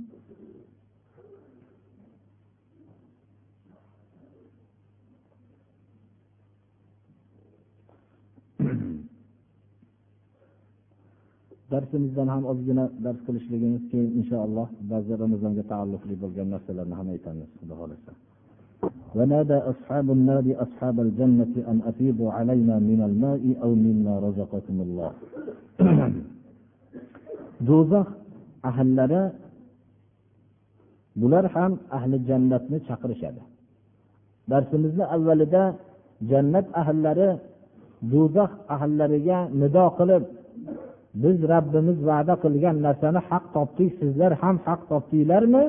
darsimizdan 11.93 12.29
ham 12.35 12.43
ozgina 12.53 12.85
dars 13.05 13.21
qilishligimiz 13.27 13.83
keyin 13.91 14.11
inshaalloh 14.21 14.69
ba'zi 14.91 15.13
ramazonga 15.25 15.65
taalluqli 15.73 16.15
bo'lgan 16.23 16.49
narsalarni 16.55 16.95
ham 17.01 17.09
aytamiz 17.15 17.49
xudo 17.61 17.75
xohlasa 17.81 18.13
ونادى 19.17 19.59
أصحاب 19.73 20.07
النار 20.17 20.47
أصحاب 20.65 20.97
الجنة 21.07 21.55
أن 21.71 21.77
أفيضوا 21.91 22.31
علينا 22.39 22.77
من 22.91 23.01
الماء 23.09 23.43
أو 23.65 23.71
مما 23.87 24.15
رزقكم 24.27 24.77
الله 24.87 25.11
do'zax 27.69 28.09
ahllari 28.71 29.23
bular 31.21 31.45
ham 31.55 31.73
ahli 31.97 32.17
jannatni 32.29 32.79
chaqirishadi 32.89 33.43
darsimizni 34.51 35.05
avvalida 35.15 35.63
jannat 36.31 36.67
ahllari 36.81 37.29
do'zax 38.13 38.51
ahllariga 38.75 39.39
nido 39.61 39.85
qilib 39.99 40.23
biz 41.22 41.38
rabbimiz 41.54 41.98
va'da 42.10 42.34
qilgan 42.44 42.76
narsani 42.86 43.20
haq 43.30 43.46
topdik 43.56 43.90
sizlar 44.00 44.32
ham 44.42 44.56
haq 44.68 44.82
topdinglarmi? 44.92 45.66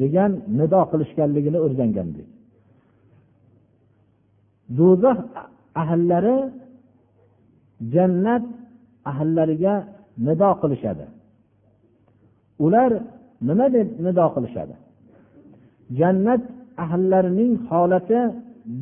degan 0.00 0.32
nido 0.58 0.80
qilishganligini 0.90 1.58
o'rgangandik. 1.66 2.28
Do'zax 4.78 5.18
ahllari 5.82 6.36
jannat 7.94 8.44
ahllariga 9.10 9.74
nido 10.26 10.50
qilishadi. 10.62 11.04
Ular 12.64 12.90
nima 13.48 13.66
deb 13.76 13.88
nido 14.06 14.26
qilishadi? 14.34 14.74
Jannat 15.98 16.42
ahllarining 16.84 17.52
holati 17.68 18.20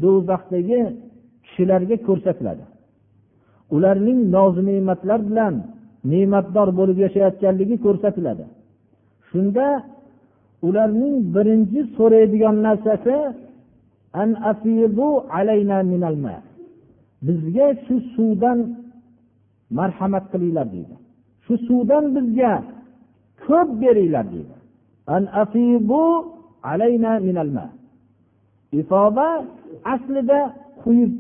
do'zaxdagi 0.03 0.81
kishilarga 1.45 1.97
ko'rsatiladi. 2.07 2.65
Ularning 3.75 4.21
nozi 4.35 4.63
ne'matlar 4.69 5.21
bilan 5.29 5.55
ne'matdor 6.13 6.69
bo'lib 6.79 6.99
yashayotganligi 7.05 7.77
ko'rsatiladi. 7.85 8.45
Shunda 9.29 9.67
ularning 10.69 11.15
birinchi 11.35 11.81
so'raydigan 11.97 12.57
narsasi 12.67 13.17
bizga 17.27 17.69
shu 17.85 17.95
suvdan 18.15 18.59
marhamat 19.79 20.25
qilinglar 20.33 20.67
deydi. 20.75 20.95
Shu 21.45 21.55
suvdan 21.67 22.05
bizga 22.17 22.53
ko'p 23.45 23.69
beringlar 23.83 24.27
deydi. 24.35 24.55
Ifoba 28.81 29.29
aslida 29.95 30.41
quyib 30.83 31.13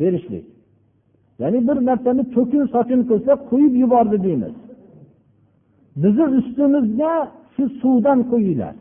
berishlik. 0.00 0.46
Ya'ni 1.40 1.58
bir 1.68 1.78
narsani 1.88 2.22
to'kin 2.34 2.64
sochin 2.74 3.00
qilsa 3.10 3.32
quyib 3.50 3.74
yubordi 3.82 4.16
deymiz. 4.26 4.54
Bizni 6.02 6.26
ustimizga 6.38 7.12
shu 7.54 7.64
suvdan 7.80 8.18
quyinglar 8.30 8.74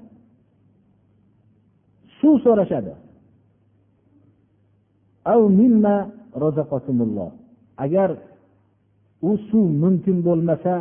suv 2.20 2.36
so'rashadi. 2.46 2.93
Agar 7.86 8.10
u 9.30 9.32
suv 9.50 9.65
mumkin 9.84 10.17
bo'lmasa 10.28 10.74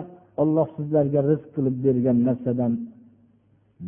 olloh 0.43 0.69
sizlarga 0.77 1.21
rizq 1.31 1.49
qilib 1.55 1.77
bergan 1.87 2.19
narsadan 2.29 2.73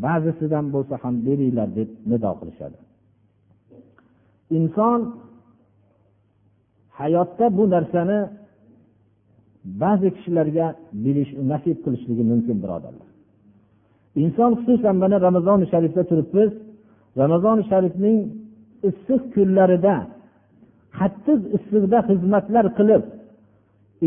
ba'zisidan 0.05 0.65
bo'lsa 0.75 0.95
ham 1.03 1.15
beringlar 1.27 1.69
deb 1.79 1.91
nido 2.11 2.31
qilishadi. 2.41 2.79
Inson 4.59 5.01
hayotda 6.99 7.47
bu 7.59 7.65
narsani 7.75 8.19
ba'zi 9.83 10.09
kishilarga 10.17 10.67
bilish 11.05 11.31
nasib 11.53 11.77
qilishligi 11.85 12.25
mumkin 12.31 12.57
birodarlar. 12.63 13.09
Inson 14.23 14.51
xususan 14.59 14.97
mana 15.03 15.17
ramazoni 15.27 15.67
sharifda 15.73 16.03
turibmiz. 16.11 16.51
Ramazoni 17.23 17.63
sharifning 17.71 18.19
issiq 18.89 19.23
kunlarida 19.35 19.95
qattiq 20.99 21.41
issiqda 21.57 21.99
xizmatlar 22.09 22.67
qilib 22.79 23.03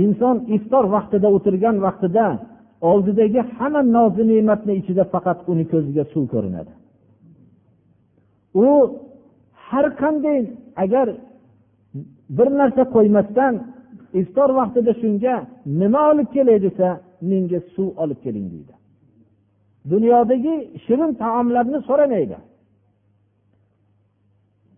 inson 0.03 0.35
iftor 0.55 0.83
vaqtida 0.95 1.27
o'tirgan 1.35 1.75
vaqtida 1.85 2.25
oldidagi 2.91 3.41
hamma 3.55 3.81
nozi 3.95 4.23
ne'matni 4.31 4.73
ichida 4.81 5.03
faqat 5.13 5.39
uni 5.51 5.65
ko'ziga 5.71 6.03
suv 6.13 6.23
ko'rinadi. 6.33 6.73
U 8.65 8.67
har 9.67 9.85
qanday 10.01 10.39
agar 10.83 11.07
bir 12.37 12.47
narsa 12.59 12.83
qo'ymasdan 12.95 13.53
iftor 14.21 14.49
vaqtida 14.59 14.93
shunga 15.01 15.35
nima 15.81 16.01
olib 16.11 16.27
kelay 16.35 16.57
desa 16.67 16.87
menga 17.29 17.59
suv 17.73 17.89
olib 18.03 18.19
keling 18.25 18.47
deydi. 18.53 18.73
Dunyodagi 19.91 20.55
shirin 20.85 21.11
taomlarni 21.23 21.79
so'ramaydi. 21.89 22.37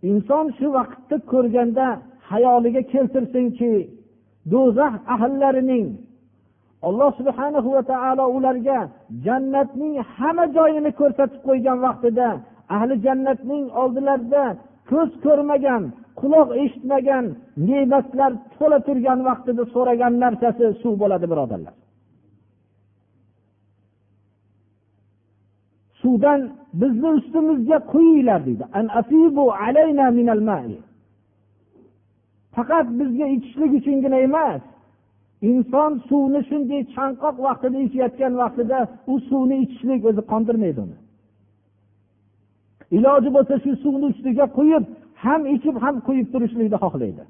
Inson 0.10 0.46
shu 0.58 0.68
vaqtda 0.78 1.16
ko'rganda 1.32 1.88
hayoliga 2.30 2.82
keltirsinki 2.94 3.74
do'zax 4.52 4.94
ahllarining 5.14 5.88
alloh 6.88 7.12
subhana 7.20 7.60
va 7.76 7.84
taolo 7.92 8.26
ularga 8.38 8.80
jannatning 9.26 9.96
hamma 10.16 10.46
joyini 10.58 10.92
ko'rsatib 11.00 11.42
qo'ygan 11.48 11.78
vaqtida 11.86 12.28
ahli 12.76 12.94
jannatning 13.06 13.64
oldilarida 13.82 14.44
ko'z 14.92 15.12
ko'rmagan 15.26 15.84
quloq 16.24 16.50
eshitmagan 16.64 17.26
ne'matlar 17.68 18.32
to'la 18.58 18.80
turgan 18.88 19.20
vaqtida 19.30 19.64
so'ragan 19.74 20.14
narsasi 20.24 20.66
suv 20.82 20.94
bo'ladi 21.02 21.26
birodarlar. 21.32 21.76
Suvdan 26.02 26.40
bizni 26.82 27.10
ustimizga 27.20 27.78
quyinglar 27.94 28.42
deydi. 28.48 28.66
Faqat 32.56 32.88
bizga 33.00 33.26
ichishlik 33.36 33.72
uchungina 33.80 34.20
emas. 34.28 34.62
Inson 35.50 35.92
suvni 36.10 36.42
shunday 36.50 36.82
chanqoq 36.96 37.36
vaqtida 37.48 37.78
ichayotgan 37.88 38.34
vaqtida 38.42 38.80
u 39.12 39.14
suvni 39.30 39.56
ichishlik 39.64 40.02
o'zi 40.10 40.22
qondirmaydi 40.32 40.80
uni. 40.86 40.98
Iloji 42.98 43.30
bo'lsa 43.36 43.56
shu 43.64 43.72
suvni 43.84 44.06
ustiga 44.14 44.46
quyib 44.58 44.84
ham 45.26 45.42
ichib 45.56 45.76
ham 45.84 45.96
quyib 46.08 46.28
turishlikni 46.34 46.78
xohlaydi. 46.84 47.24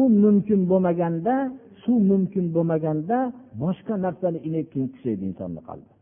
U 0.00 0.02
mumkin 0.24 0.60
bo'lmaganda 0.70 1.34
suv 1.82 1.98
mumkin 2.10 2.44
bo'lmaganda 2.54 3.18
boshqa 3.62 3.94
narsani 4.04 4.38
keyin 4.70 4.88
kuchaydi 4.94 5.22
insonni 5.30 5.60
qalbi? 5.68 5.92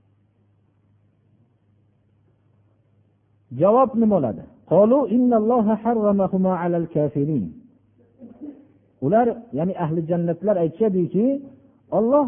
Javob 3.61 3.90
nima 4.00 4.14
bo'ladi? 4.16 4.42
Ular 9.05 9.26
ya'ni 9.59 9.74
ahli 9.85 10.00
jannatlar 10.11 10.57
aytishadiki 10.64 11.26
olloh 11.98 12.26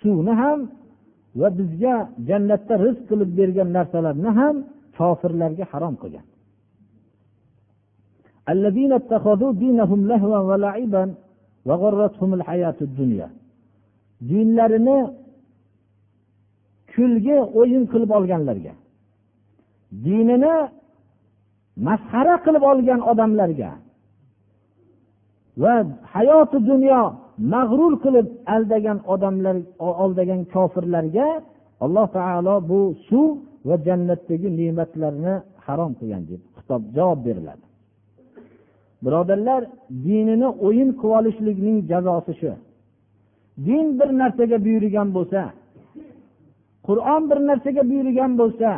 suvni 0.00 0.32
ham 0.42 0.58
va 1.40 1.48
bizga 1.58 1.94
jannatda 2.28 2.74
rizq 2.84 3.02
qilib 3.10 3.30
bergan 3.38 3.68
narsalarni 3.76 4.30
ham 4.38 4.56
kofirlarga 4.98 5.64
harom 5.72 5.94
qilgan. 6.02 6.26
Dinlarini 14.30 14.98
kulgi 16.92 17.36
o'yin 17.60 17.84
qilib 17.92 18.10
olganlarga 18.18 18.74
dinini 20.04 20.54
masxara 21.86 22.34
qilib 22.44 22.64
olgan 22.72 23.00
odamlarga 23.10 23.70
va 25.62 25.74
hayoti 26.14 26.58
dunyo 26.70 27.02
mag'rur 27.38 27.94
qilib 28.04 28.26
aldagan 28.54 28.98
odamlar 29.12 29.56
aldagan 30.04 30.40
kofirlarga 30.54 31.28
alloh 31.84 32.06
taolo 32.16 32.54
bu 32.70 32.80
suv 33.08 33.28
va 33.68 33.76
jannatdagi 33.86 34.48
ne'matlarni 34.60 35.34
harom 35.66 35.92
qilgan 35.98 36.22
deb 36.30 36.40
xitob 36.56 36.82
javob 36.96 37.20
beriladi. 37.26 37.64
Birodarlar 39.04 39.62
dinini 40.06 40.48
o'yin 40.66 40.90
qilib 41.00 41.14
olishlikning 41.18 41.76
jazosi 41.90 42.32
shu. 42.40 42.52
Din 43.66 43.86
bir 43.98 44.08
narsaga 44.20 44.58
buyurgan 44.66 45.08
bo'lsa 45.16 45.42
qur'on 46.86 47.22
bir 47.30 47.38
narsaga 47.48 47.82
buyurgan 47.90 48.32
bo'lsa 48.40 48.70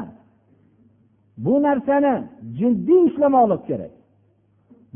bu 1.45 1.55
narsani 1.67 2.14
jiddiy 2.59 3.01
ushlamoqlik 3.09 3.62
kerak. 3.69 3.93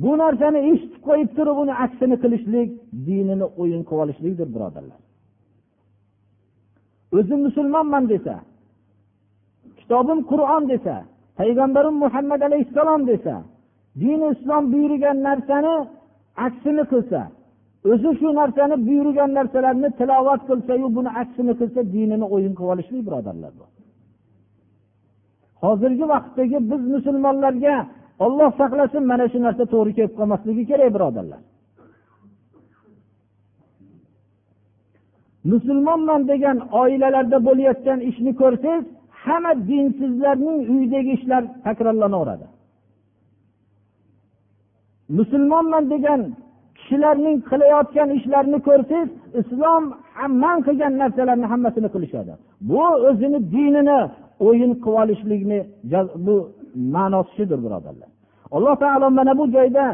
Bu 0.02 0.10
narsani 0.22 0.58
eshitib 0.70 1.02
qo'yib 1.08 1.30
turib 1.36 1.56
uni 1.62 1.74
aksini 1.84 2.16
qilishlik 2.22 2.68
dinini 3.06 3.46
o'yin 3.62 3.82
qilib 3.88 4.02
olishlikdir 4.04 4.48
birodarlar. 4.54 5.00
O'zi 7.18 7.34
musulmonman 7.46 8.04
desa 8.12 8.34
kitobim 9.78 10.20
qur'on 10.30 10.62
desa 10.72 10.94
payg'ambarim 11.38 11.96
muhammad 12.04 12.40
alayhissalom 12.48 13.02
desa 13.10 13.34
dini 14.02 14.26
islom 14.34 14.64
buyurgan 14.72 15.18
narsani 15.28 15.74
aksini 16.46 16.84
qilsa 16.92 17.20
o'zi 17.92 18.10
shu 18.20 18.28
narsani 18.40 18.76
buyurgan 18.88 19.30
narsalarni 19.38 19.88
tilovat 19.98 20.40
qilsayu 20.48 20.86
buni 20.96 21.10
aksini 21.22 21.52
qilsa 21.60 21.80
dinini 21.94 22.26
o'yin 22.34 22.52
qilib 22.58 22.70
olishlik 22.74 23.02
birodarlar 23.08 23.52
bu. 23.58 23.66
Hozirgi 25.62 26.04
vaqtdagi 26.14 26.58
biz 26.70 26.82
musulmonlarga 26.94 27.74
olloh 28.24 28.50
saqlasin 28.60 29.02
mana 29.10 29.26
shu 29.32 29.38
narsa 29.46 29.64
to'g'ri 29.72 29.92
kelib 29.96 30.12
qolmasligi 30.18 30.64
kerak 30.70 30.90
birodarlar. 30.96 31.40
Musulmonman 35.52 36.22
degan 36.32 36.56
oilalarda 36.80 37.38
bo'layotgan 37.48 37.98
ishni 38.10 38.32
ko'rsangiz 38.40 38.84
hamma 39.22 39.52
dinsizlarning 39.68 40.58
uyidagi 40.72 41.10
ishlar 41.18 41.42
takrorlanaveradi. 41.66 42.46
Musulmonman 45.18 45.84
degan 45.94 46.20
kishilarning 46.78 47.36
qilayotgan 47.50 48.08
ishlarini 48.18 48.58
ko'rsangiz 48.68 49.08
islom 49.40 49.84
man 50.42 50.58
qilgan 50.66 50.92
narsalarni 51.02 51.46
hammasini 51.52 51.88
qilishadi. 51.94 52.32
Bu 52.70 52.82
o'zini 53.08 53.38
dinini 53.54 54.00
o'yin 54.46 54.72
qilib 54.84 54.96
olishlikni 55.02 55.60
bu 56.26 56.36
ma'nosi 56.94 57.30
shudir 57.36 57.58
birodarlar. 57.64 58.10
Alloh 58.56 58.74
taolo 58.82 59.06
mana 59.18 59.32
bu 59.40 59.44
joyda 59.56 59.86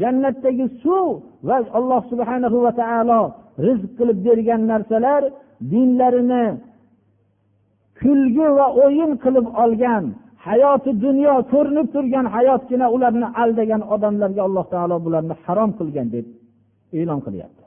jannatdagi 0.00 0.66
suv 0.82 1.08
va 1.48 1.56
alloh 1.78 2.00
subhana 2.10 2.48
va 2.66 2.72
taolo 2.82 3.20
rizq 3.66 3.90
qilib 3.98 4.18
bergan 4.26 4.62
narsalar 4.72 5.22
dinlarini 5.72 6.46
kulgi 8.00 8.46
va 8.58 8.66
o'yin 8.84 9.12
qilib 9.24 9.46
olgan 9.64 10.04
hayoti 10.46 10.90
dunyo 11.04 11.34
ko'rinib 11.52 11.86
turgan 11.94 12.26
hayotgina 12.34 12.86
ularni 12.94 13.28
aldagan 13.42 13.82
odamlarga 13.94 14.42
alloh 14.48 14.66
taolo 14.74 14.96
bularni 15.04 15.34
harom 15.44 15.70
qilgan 15.78 16.08
deb 16.14 16.26
e'lon 16.98 17.20
qilyapti. 17.26 17.59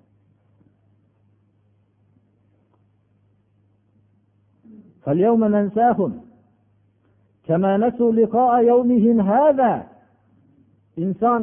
فاليوم 5.02 5.44
ننساهم 5.44 6.12
كما 7.46 7.76
نسوا 7.76 8.12
لقاء 8.12 8.52
يومهم 8.64 9.20
هذا 9.20 9.72
inson 11.04 11.40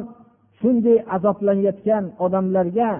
shunday 0.60 0.98
azoblanayotgan 1.16 2.04
odamlarga 2.24 2.90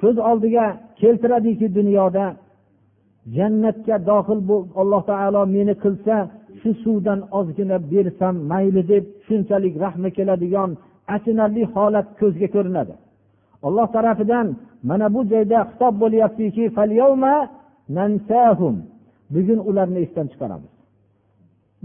ko'z 0.00 0.16
oldiga 0.30 0.66
keltiradiki 1.00 1.66
dunyoda 1.78 2.26
jannatga 3.36 3.96
dohil 4.10 4.40
alloh 4.80 5.02
taolo 5.10 5.42
meni 5.56 5.74
qilsa 5.84 6.16
shu 6.60 6.70
suvdan 6.84 7.20
ozgina 7.38 7.76
bersam 7.92 8.34
mayli 8.50 8.82
deb 8.92 9.04
shunchalik 9.26 9.74
rahmi 9.84 10.10
keladigan 10.16 10.70
achinarli 11.14 11.64
holat 11.74 12.06
ko'zga 12.20 12.48
ko'rinadi 12.54 12.94
olloh 13.66 13.86
tarafidan 13.96 14.46
mana 14.88 15.06
bu 15.14 15.20
joyda 15.32 15.58
xitob 15.70 15.94
bo'lyaptiki 16.02 16.64
bugun 19.33 19.59
ularni 19.69 19.99
esdan 20.05 20.27
chiqaramiz. 20.33 20.73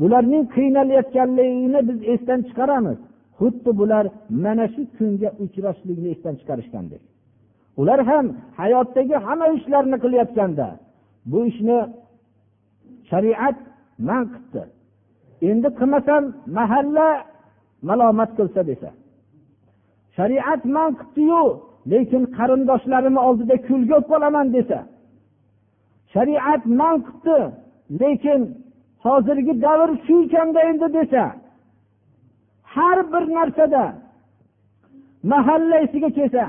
Bularning 0.01 0.45
qiynalayotganligini 0.57 1.81
biz 1.89 1.99
esdan 2.15 2.41
chiqaramiz. 2.49 2.99
Xuddi 3.39 3.71
bular 3.81 4.05
mana 4.45 4.67
shu 4.75 4.83
kunga 4.97 5.31
uchrashlikni 5.45 6.09
esdan 6.15 6.35
chiqarishgandek. 6.41 7.03
Ular 7.81 8.01
ham 8.11 8.27
hayotdagi 8.61 9.17
hamma 9.27 9.47
ishlarni 9.59 9.97
qilayotganda 10.05 10.69
bu 11.31 11.39
ishni 11.51 11.79
shariat 13.11 13.57
man 14.09 14.23
qilibdi. 14.33 14.63
Endi 15.51 15.69
qilmasam 15.79 16.23
mahalla 16.59 17.09
malomat 17.89 18.31
qilsa 18.39 18.61
desa. 18.71 18.91
Shariat 20.17 20.63
man 20.77 20.91
qilibdiyu 21.01 21.43
lekin 21.93 22.23
qarindoshlarimni 22.37 23.21
oldida 23.29 23.57
kulgi 23.67 23.91
bo'lib 23.93 24.07
qolaman 24.13 24.47
desa. 24.57 24.79
Shariat 26.15 26.63
man 26.81 26.95
qilibdi 27.07 27.39
lekin 28.01 28.41
hozirgi 29.05 29.55
davr 29.65 29.91
shu 30.07 30.17
ekanda 30.27 30.61
endi 30.71 30.89
desa 30.97 31.25
har 32.75 32.99
bir 33.13 33.25
narsada 33.37 33.85
mahalla 35.33 35.77
esiga 35.85 36.11
kelsa 36.19 36.45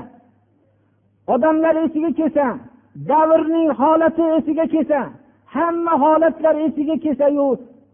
odamlar 1.34 1.74
esiga 1.86 2.10
kelsa 2.18 2.46
davrning 3.10 3.68
holati 3.80 4.24
esiga 4.38 4.66
kelsa 4.74 5.00
hamma 5.54 5.94
holatlar 6.04 6.54
esiga 6.66 6.96
kelsayu 7.04 7.46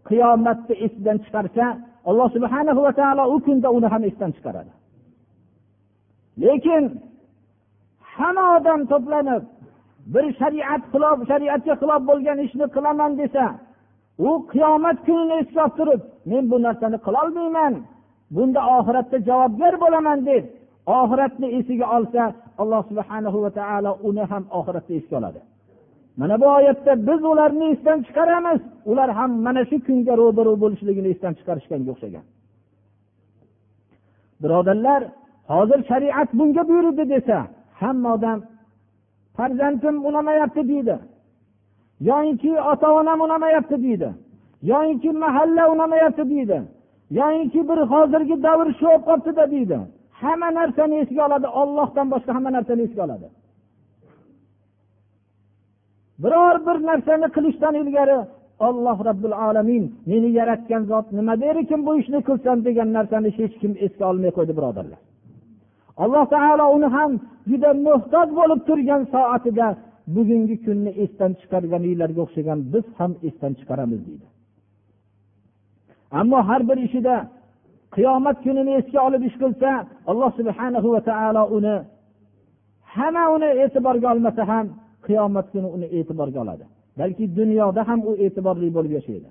qiyomatni 0.08 0.74
esidan 0.84 1.18
chiqarsa 1.24 1.66
alloh 2.08 2.28
subhana 2.36 2.72
va 2.86 2.92
taolo 3.00 3.24
u 3.34 3.36
kunda 3.46 3.68
uni 3.76 3.88
ham 3.92 4.02
esdan 4.10 4.30
chiqaradi. 4.36 4.72
Lekin 6.46 6.84
hamma 8.14 8.44
odam 8.56 8.80
to'planib 8.92 9.42
bir 10.14 10.24
shariat 10.40 10.82
xilof 10.92 11.18
shariatga 11.30 11.74
xilof 11.82 12.02
bo'lgan 12.10 12.38
ishni 12.46 12.66
qilaman 12.76 13.12
desa 13.20 13.44
u 14.28 14.30
qiyomat 14.52 14.98
kunini 15.06 15.34
eslab 15.42 15.70
turib 15.78 16.00
men 16.30 16.44
bu 16.50 16.56
narsani 16.66 16.98
qilolmayman 17.06 17.74
bunda 18.34 18.60
oxiratda 18.76 19.18
javobgar 19.28 19.74
bo'laman 19.84 20.18
deb 20.30 20.44
oxiratni 21.00 21.48
esiga 21.58 21.86
olsa 21.96 22.22
alloh 22.62 22.82
subhana 22.90 23.28
va 23.44 23.50
taolo 23.58 23.92
uni 24.08 24.24
ham 24.30 24.44
oxiratda 24.58 24.92
esga 25.00 25.14
oladi. 25.20 25.40
Mana 26.20 26.34
bu 26.42 26.46
oyatda 26.58 26.92
biz 27.08 27.20
ularni 27.32 27.66
esdan 27.74 27.98
chiqaramiz. 28.06 28.60
Ular 28.90 29.10
ham 29.18 29.30
mana 29.46 29.62
shu 29.70 29.76
kunga 29.86 30.14
ro'baro 30.22 30.52
bo'lishligini 30.62 31.08
esdan 31.14 31.32
chiqarishganga 31.38 31.90
o'xshagan. 31.94 32.24
Birodarlar 34.42 35.02
hozir 35.54 35.80
shariat 35.90 36.28
bunga 36.38 36.62
buyurdi 36.70 37.04
desa 37.14 37.38
hamma 37.80 38.08
odam 38.16 38.38
farzandim 39.36 39.96
unamayapti 40.08 40.68
deydi. 40.68 40.96
Yoyinki 42.00 42.60
ota 42.60 42.88
onam 43.00 43.20
unamayapti 43.20 43.76
deydi. 43.82 44.08
Yoyinki 44.62 45.10
mahalla 45.10 45.64
unamayapti 45.74 46.30
deydi. 46.30 46.62
Yoyinki 47.10 47.68
bir 47.68 47.78
hozirgi 47.92 48.36
davr 48.42 48.68
shu 48.78 48.86
bo'lib 48.86 49.04
qolibdida 49.08 49.44
deydi. 49.54 49.78
Hamma 50.20 50.48
narsani 50.58 50.96
esga 51.02 51.26
oladi. 51.26 51.48
Ollohdan 51.60 52.06
boshqa 52.12 52.30
hamma 52.36 52.50
narsani 52.56 52.82
esga 52.86 53.02
oladi. 53.06 53.28
Biror 56.22 56.56
bir 56.66 56.76
narsani 56.90 57.28
qilishdan 57.36 57.74
ilgari 57.82 58.18
olloh 58.66 58.98
robbil 59.08 59.34
alamin 59.46 59.84
meni 60.06 60.28
yaratgan 60.38 60.82
zot 60.90 61.06
nima 61.12 61.34
der 61.40 61.56
ekan 61.62 61.80
bu 61.86 61.92
ishni 62.00 62.20
qilsam 62.28 62.58
degan 62.66 62.88
narsani 62.96 63.30
hech 63.38 63.54
kim 63.60 63.72
esga 63.86 64.04
olmay 64.10 64.30
qo'ydi 64.36 64.52
birodarlar. 64.58 65.00
Alloh 66.04 66.24
taolo 66.34 66.64
uni 66.76 66.88
ham 66.96 67.10
juda 67.50 67.70
muhtoj 67.86 68.28
bo'lib 68.38 68.60
turgan 68.68 69.02
soatida 69.14 69.66
bugungi 70.14 70.56
kunni 70.64 70.90
esdan 71.04 71.32
chiqarganinglarga 71.40 72.20
o'xshagan 72.26 72.58
biz 72.72 72.84
ham 72.98 73.12
esdan 73.28 73.52
chiqaramiz 73.58 74.00
deydi. 74.08 74.26
Ammo 76.20 76.38
har 76.48 76.60
bir 76.68 76.78
ishida 76.86 77.14
qiyomat 77.94 78.36
kunini 78.44 78.72
esga 78.80 79.00
olib 79.08 79.22
ish 79.28 79.36
qilsa 79.42 79.70
alloh 80.10 80.30
subhana 80.38 80.78
va 80.94 81.00
taolo 81.10 81.42
uni 81.56 81.76
hamma 82.94 83.24
uni 83.36 83.48
e'tiborga 83.62 84.06
olmasa 84.14 84.42
ham 84.50 84.66
qiyomat 85.06 85.46
kuni 85.52 85.68
uni 85.76 85.86
e'tiborga 85.98 86.38
oladi. 86.44 86.64
Balki 86.98 87.24
dunyoda 87.38 87.82
ham 87.88 88.00
u 88.10 88.12
e'tiborli 88.24 88.68
bo'lib 88.76 88.92
yashaydi. 88.98 89.28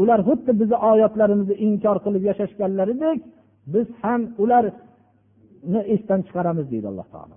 Ular 0.00 0.20
xuddi 0.28 0.52
bizni 0.60 0.76
oyatlarimizni 0.90 1.54
inkor 1.66 1.96
qilib 2.04 2.22
yashashganlaridek 2.30 3.18
biz 3.72 3.86
ham 4.02 4.20
ularni 4.42 5.80
esdan 5.94 6.20
chiqaramiz 6.26 6.66
deydi 6.72 6.86
alloh 6.92 7.08
taolo. 7.14 7.36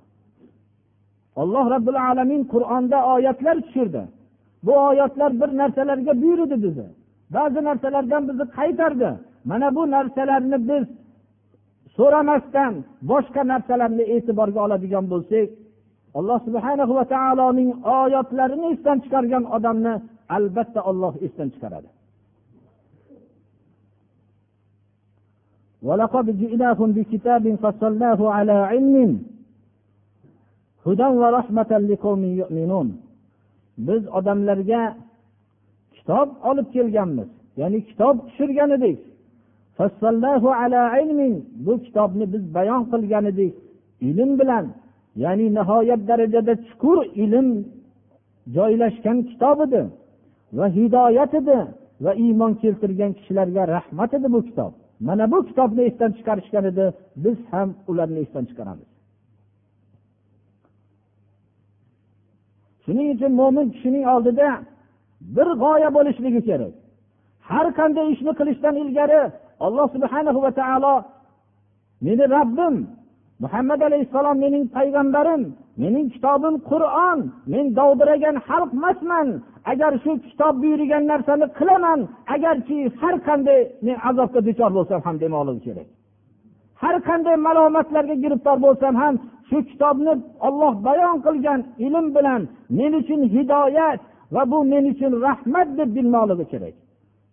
Alloh 1.42 1.66
robbil 1.74 2.00
alamin 2.10 2.42
qur'onda 2.54 2.98
oyatlar 3.14 3.56
tushirdi. 3.66 4.04
Bu 4.66 4.74
oyatlar 4.90 5.32
bir 5.42 5.50
narsalarga 5.62 6.14
buyurdi 6.22 6.56
bizni. 6.66 6.88
Ba'zi 7.36 7.60
narsalardan 7.70 8.24
bizni 8.30 8.46
qaytardi. 8.58 9.10
Mana 9.50 9.68
bu 9.78 9.84
narsalarni 9.96 10.58
biz 10.70 10.86
so'ramasdan 11.98 12.74
boshqa 13.12 13.42
narsalarni 13.52 14.04
e'tiborga 14.16 14.60
oladigan 14.66 15.06
bo'lsak 15.14 15.48
alloh 16.18 16.40
subhana 16.48 16.84
va 16.98 17.06
taoloning 17.16 17.70
oyatlarini 18.00 18.66
esdan 18.74 18.98
chiqargan 19.04 19.44
odamni 19.56 19.94
albatta 20.37 20.81
olloh 20.91 21.15
esdan 21.27 21.49
chiqaradi 21.55 21.91
ولقد 25.87 26.27
جئناهم 26.43 26.89
بكتاب 26.99 27.45
فصلناه 27.63 28.21
على 28.37 28.53
علم 28.71 28.97
هدى 30.87 31.09
ورحمة 31.23 31.71
لقوم 31.91 32.23
يؤمنون 32.41 32.89
biz 33.87 34.03
odamlarga 34.19 34.97
kitob 35.95 36.29
olib 36.51 36.73
kelganmiz 36.73 37.29
ya'ni 37.57 37.79
kitob 37.89 38.17
tushirgan 38.27 38.71
edik 38.71 38.99
bu 41.67 41.73
kitobni 41.85 42.33
biz 42.33 42.55
bayon 42.55 42.83
qilgan 42.93 43.25
edik 43.33 43.55
ilm 44.01 44.31
bilan 44.41 44.67
ya'ni 45.17 45.47
nihoyat 45.55 46.01
darajada 46.09 46.55
chuqur 46.67 46.99
ilm 47.25 47.49
joylashgan 48.57 49.19
kitob 49.31 49.59
edi 49.67 49.83
Va 50.58 50.68
hidoyat 50.78 51.34
edi 51.42 51.60
va 52.04 52.12
iymon 52.26 52.54
keltirgan 52.62 53.12
kishilarga 53.18 53.64
rahmat 53.76 54.12
edi 54.18 54.28
bu 54.36 54.40
kitob. 54.48 54.72
Mana 55.08 55.26
bu 55.32 55.38
kitobni 55.50 55.82
esdan 55.90 56.12
chiqarishgan 56.18 56.66
edi 56.72 56.86
biz 57.24 57.38
ham 57.52 57.70
ularni 57.90 58.20
esdan 58.26 58.46
chiqaramiz. 58.50 58.90
Shuning 62.84 63.08
uchun 63.16 63.32
mo'min 63.40 63.68
kishining 63.74 64.06
oldida 64.14 64.50
bir 65.36 65.48
g'oya 65.62 65.90
bo'lishligi 65.98 66.42
kerak. 66.50 66.74
Har 67.50 67.68
qanday 67.80 68.08
ishni 68.16 68.32
qilishdan 68.40 68.76
ilgari 68.84 69.22
alloh 69.66 69.88
subhanahu 69.96 70.40
va 70.46 70.52
taolo 70.60 70.96
meni 72.06 72.26
robbim 72.36 72.76
muhammad 73.44 73.82
alayhissalom 73.88 74.38
mening 74.44 74.66
payg'ambarim 74.78 75.44
mening 75.82 76.08
kitobim 76.14 76.56
qur'on 76.72 77.20
men 77.52 77.66
dovdiragan 77.80 78.36
xalq 78.48 78.72
emasman 78.78 79.28
agar 79.72 79.94
shu 80.04 80.12
kitob 80.28 80.54
buyurgan 80.62 81.04
narsani 81.12 81.46
qilaman 81.60 82.00
agarki 82.36 82.78
har 83.02 83.16
qanday 83.28 83.60
men 83.86 83.98
azobga 84.10 84.40
duchor 84.48 84.72
bo'lsam 84.78 85.00
ham 85.06 85.16
demoqligi 85.24 85.62
kerak. 85.68 85.88
Har 86.82 86.96
qanday 87.10 87.36
malomatlarga 87.48 88.16
giriftor 88.24 88.58
bo'lsam 88.66 88.94
ham 89.02 89.16
shu 89.50 89.58
kitobni 89.70 90.14
olloh 90.48 90.74
bayon 90.88 91.18
qilgan 91.26 91.60
ilm 91.86 92.06
bilan 92.16 92.42
men 92.78 92.92
uchun 93.02 93.22
hidoyat 93.36 94.00
va 94.36 94.42
bu 94.52 94.58
men 94.72 94.84
uchun 94.94 95.12
rahmat 95.28 95.68
deb 95.80 95.90
bilmoqligi 95.98 96.46
kerak. 96.54 96.76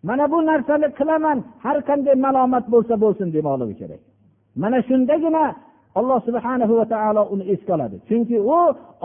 Mana 0.08 0.24
bu 0.32 0.38
narsani 0.50 0.88
qilaman 0.98 1.38
har 1.64 1.76
qanday 1.88 2.16
malomat 2.26 2.64
bo'lsa 2.74 2.94
bo'lsin 3.04 3.28
demoqligi 3.36 3.74
kerak. 3.80 4.00
Mana 4.62 4.78
shundagina 4.88 5.44
alloh 5.99 6.19
subhanahu 6.27 6.73
va 6.79 6.85
taolo 6.93 7.21
uni 7.33 7.43
esga 7.53 7.71
oladi 7.77 7.97
chunki 8.07 8.38
u 8.39 8.59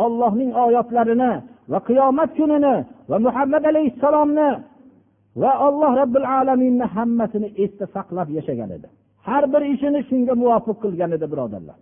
ollohning 0.05 0.51
oyatlarini 0.65 1.33
va 1.73 1.79
qiyomat 1.89 2.31
kunini 2.39 2.75
va 3.11 3.17
muhammad 3.27 3.63
alayhissalomni 3.71 4.49
va 5.43 5.53
alloh 5.69 5.91
robbil 6.03 6.27
alaminni 6.39 6.87
hammasini 6.97 7.49
esda 7.65 7.85
saqlab 7.97 8.29
yashagan 8.39 8.71
edi 8.77 8.89
har 9.29 9.45
bir 9.53 9.63
ishini 9.75 10.01
shunga 10.09 10.35
muvofiq 10.43 10.77
qilgan 10.85 11.11
edi 11.17 11.27
birodarlar 11.33 11.79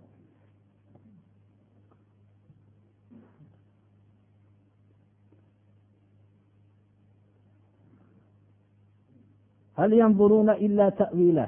هل 9.79 9.93
ينظرون 10.03 10.49
إلا 10.65 10.89
تأويله 11.01 11.47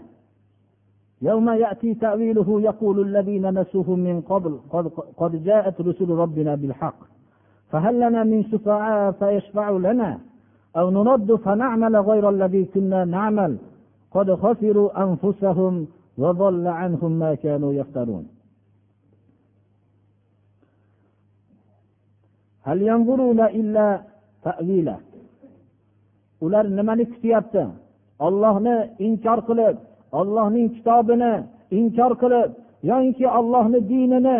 يوم 1.22 1.50
يأتي 1.50 1.94
تأويله 1.94 2.60
يقول 2.60 3.00
الذين 3.00 3.60
نسوه 3.60 3.96
من 3.96 4.20
قبل 4.20 4.60
قد, 4.70 4.86
قد 5.16 5.44
جاءت 5.44 5.80
رسل 5.80 6.10
ربنا 6.10 6.54
بالحق. 6.54 6.96
فهل 7.70 8.00
لنا 8.00 8.24
من 8.24 8.44
شفعاء 8.44 9.12
فيشفع 9.12 9.70
لنا؟ 9.70 10.18
أو 10.76 10.90
نرد 10.90 11.34
فنعمل 11.34 11.96
غير 11.96 12.28
الذي 12.28 12.64
كنا 12.64 13.04
نعمل؟ 13.04 13.58
قد 14.10 14.34
خسروا 14.34 15.02
أنفسهم 15.02 15.86
وضل 16.18 16.66
عنهم 16.66 17.12
ما 17.12 17.34
كانوا 17.34 17.72
يفترون. 17.72 18.28
هل 22.62 22.82
ينظرون 22.82 23.40
إلا 23.40 24.00
تأويله؟ 24.42 24.98
Ular 26.40 26.68
nimani 26.76 27.04
kutyapti? 27.04 27.64
Ollohni 28.26 28.74
inkor 29.06 29.38
qilib 29.48 29.76
ollohning 30.20 30.68
kitobini 30.76 31.32
inkor 31.78 32.12
qilib 32.22 32.50
yoinki 32.90 33.26
ollohni 33.38 33.80
dinini 33.90 34.38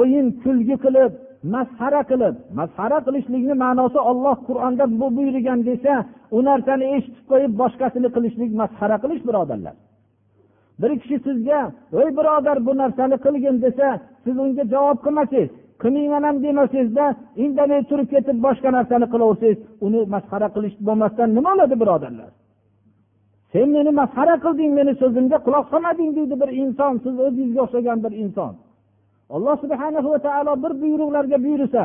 o'yin 0.00 0.26
kulgi 0.42 0.76
qilib 0.84 1.12
masxara 1.54 2.02
qilib 2.10 2.34
masxara 2.58 2.98
qilishlikni 3.06 3.54
ma'nosi 3.64 3.98
olloh 4.10 4.36
qur'onda 4.48 4.84
bu 5.00 5.06
buyurgan 5.16 5.58
desa 5.68 5.94
u 6.36 6.38
narsani 6.48 6.84
eshitib 6.96 7.24
qo'yib 7.30 7.52
boshqasini 7.60 8.08
qilishlik 8.16 8.50
masxara 8.60 8.96
qilish 9.02 9.22
birodarlar. 9.28 9.74
Bir 10.80 10.90
kishi 11.00 11.16
sizga 11.26 11.60
ey 12.02 12.08
birodar 12.18 12.56
bu 12.66 12.72
narsani 12.82 13.16
qilgin 13.24 13.56
desa 13.64 13.88
siz 14.24 14.36
unga 14.44 14.64
javob 14.74 14.98
qilmasangiz 15.04 15.48
qilmayman 15.82 16.22
ham 16.28 16.36
demasangizda 16.44 17.06
indamay 17.44 17.80
turib 17.90 18.08
ketib 18.14 18.36
boshqa 18.46 18.68
narsani 18.78 19.06
qilaversangiz 19.12 19.58
uni 19.86 20.00
masxara 20.14 20.48
qilish 20.56 20.76
bo'lmasdan 20.86 21.28
nima 21.36 21.50
bo'ladi 21.54 21.74
birodarlar? 21.82 22.30
Sen 23.52 23.68
meni 23.76 23.90
masxara 24.00 24.34
qilding 24.44 24.70
meni 24.78 24.92
so'zimga 25.00 25.38
quloq 25.46 25.64
solmading 25.72 26.10
deydi 26.18 26.34
bir 26.42 26.50
inson 26.62 26.92
siz 27.04 27.14
o'zingizga 27.26 27.60
o'xshagan 27.66 27.98
bir 28.04 28.12
inson. 28.24 28.52
Alloh 29.34 29.56
subhana 29.64 30.00
va 30.12 30.18
taolo 30.26 30.52
bir 30.64 30.72
buyruqlarga 30.82 31.38
buyursa 31.44 31.82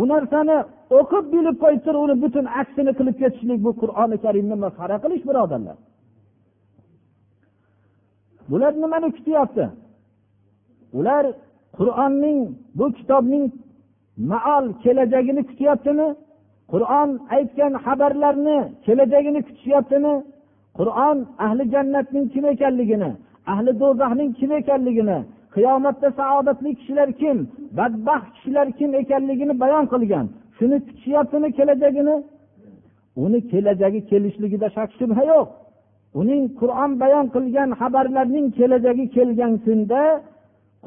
u 0.00 0.02
narsani 0.12 0.56
o'qib 0.98 1.24
bilib 1.34 1.56
qo'yib 1.62 1.82
turib 1.86 2.00
uni 2.06 2.16
butun 2.24 2.46
aksini 2.60 2.92
qilib 2.98 3.16
ketishlik 3.22 3.58
bu 3.66 3.70
qur'oni 3.82 4.16
karimni 4.24 4.56
masxara 4.64 4.96
qilish 5.04 5.24
birodarlar. 5.28 5.76
Bular 8.50 8.72
nimani 8.82 9.08
kutyapti? 9.16 9.64
Ular 10.98 11.24
qur'onning 11.78 12.38
bu 12.78 12.86
kitobning 12.98 13.44
maol 14.30 14.64
kelajagini 14.84 15.42
kutyaptimi? 15.50 16.08
Qur'on 16.72 17.10
aytgan 17.36 17.72
xabarlarni 17.84 18.58
kelajagini 18.86 19.40
kutishyaptimi? 19.46 20.14
Qur'on 20.78 21.18
ahli 21.46 21.64
jannatning 21.74 22.26
kim 22.32 22.44
ekanligini 22.54 23.10
ahli 23.52 23.70
do'zaxning 23.82 24.30
kim 24.38 24.50
ekanligini 24.60 25.18
qiyomatda 25.54 26.08
saodatli 26.20 26.70
kishilar 26.78 27.08
kim 27.20 27.38
badbaxt 27.78 28.28
kishilar 28.34 28.66
kim 28.78 28.90
ekanligini 29.02 29.54
bayon 29.62 29.84
qilgan. 29.92 30.26
Shuni 30.56 30.76
kutishyaptimi 30.86 31.48
kelajagini? 31.58 32.16
Uni 33.24 33.38
kelajagi 33.50 34.00
kelishligida 34.10 34.68
shak 34.76 34.90
shubha 34.98 35.22
yo'q. 35.32 35.48
Uning 36.20 36.42
qur'on 36.60 36.90
bayon 37.02 37.26
qilgan 37.34 37.70
xabarlarning 37.80 38.46
kelajagi 38.58 39.06
kelgan 39.16 39.52
kunda 39.64 40.02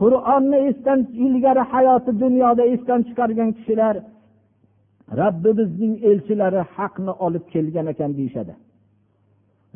qur'onni 0.01 0.57
esdan 0.69 0.99
ilgari 1.25 1.63
hayoti 1.71 2.11
dunyoda 2.23 2.63
esdan 2.73 2.99
chiqargan 3.07 3.49
kishilar 3.57 3.95
robbimizning 5.19 5.93
elchilari 6.09 6.61
haqni 6.75 7.11
olib 7.25 7.45
kelgan 7.53 7.85
ekan 7.93 8.11
deyishadi. 8.19 8.53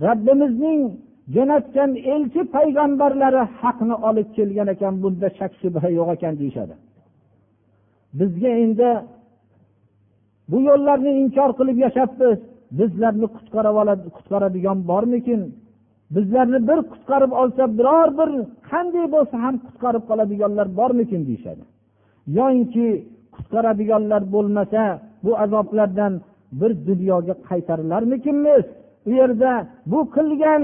Robbimizning 0.06 0.82
jo'natgan 1.36 1.92
elchi 2.14 2.42
payg'ambarlari 2.56 3.44
haqni 3.60 3.96
olib 4.10 4.28
kelgan 4.38 4.68
ekan 4.76 4.94
bunda 5.04 5.28
shak 5.40 5.52
shubha 5.62 5.88
yo'q 5.98 6.10
ekan 6.16 6.34
deyishadi. 6.42 6.76
Bizga 8.20 8.52
endi 8.64 8.90
bu 10.52 10.58
yo'llarni 10.70 11.12
inkor 11.24 11.50
qilib 11.60 11.78
yashabmiz 11.86 12.38
bizlarni 12.80 13.28
qutqaradigan 14.16 14.80
bormikin? 14.92 15.42
Bizlarni 16.16 16.60
bir 16.70 16.80
qutqarib 16.92 17.32
olsa 17.42 17.64
biror 17.80 18.10
bir 18.20 18.30
qanday 18.70 19.06
bo'lsa 19.16 19.36
ham 19.46 19.56
qutqarib 19.66 20.04
qoladiganlar 20.10 20.68
bormikin 20.80 21.22
deyishadi. 21.30 21.64
Yoinki 22.38 22.88
qutqaradiganlar 23.36 24.22
bo'lmasa 24.34 24.84
bu 25.24 25.32
azoblardan 25.44 26.14
bir 26.60 26.72
dunyoga 26.90 27.36
qaytarilarmikinmiz? 27.50 28.66
U 29.10 29.12
yerda 29.20 29.52
bu 29.92 30.00
qilgan 30.16 30.64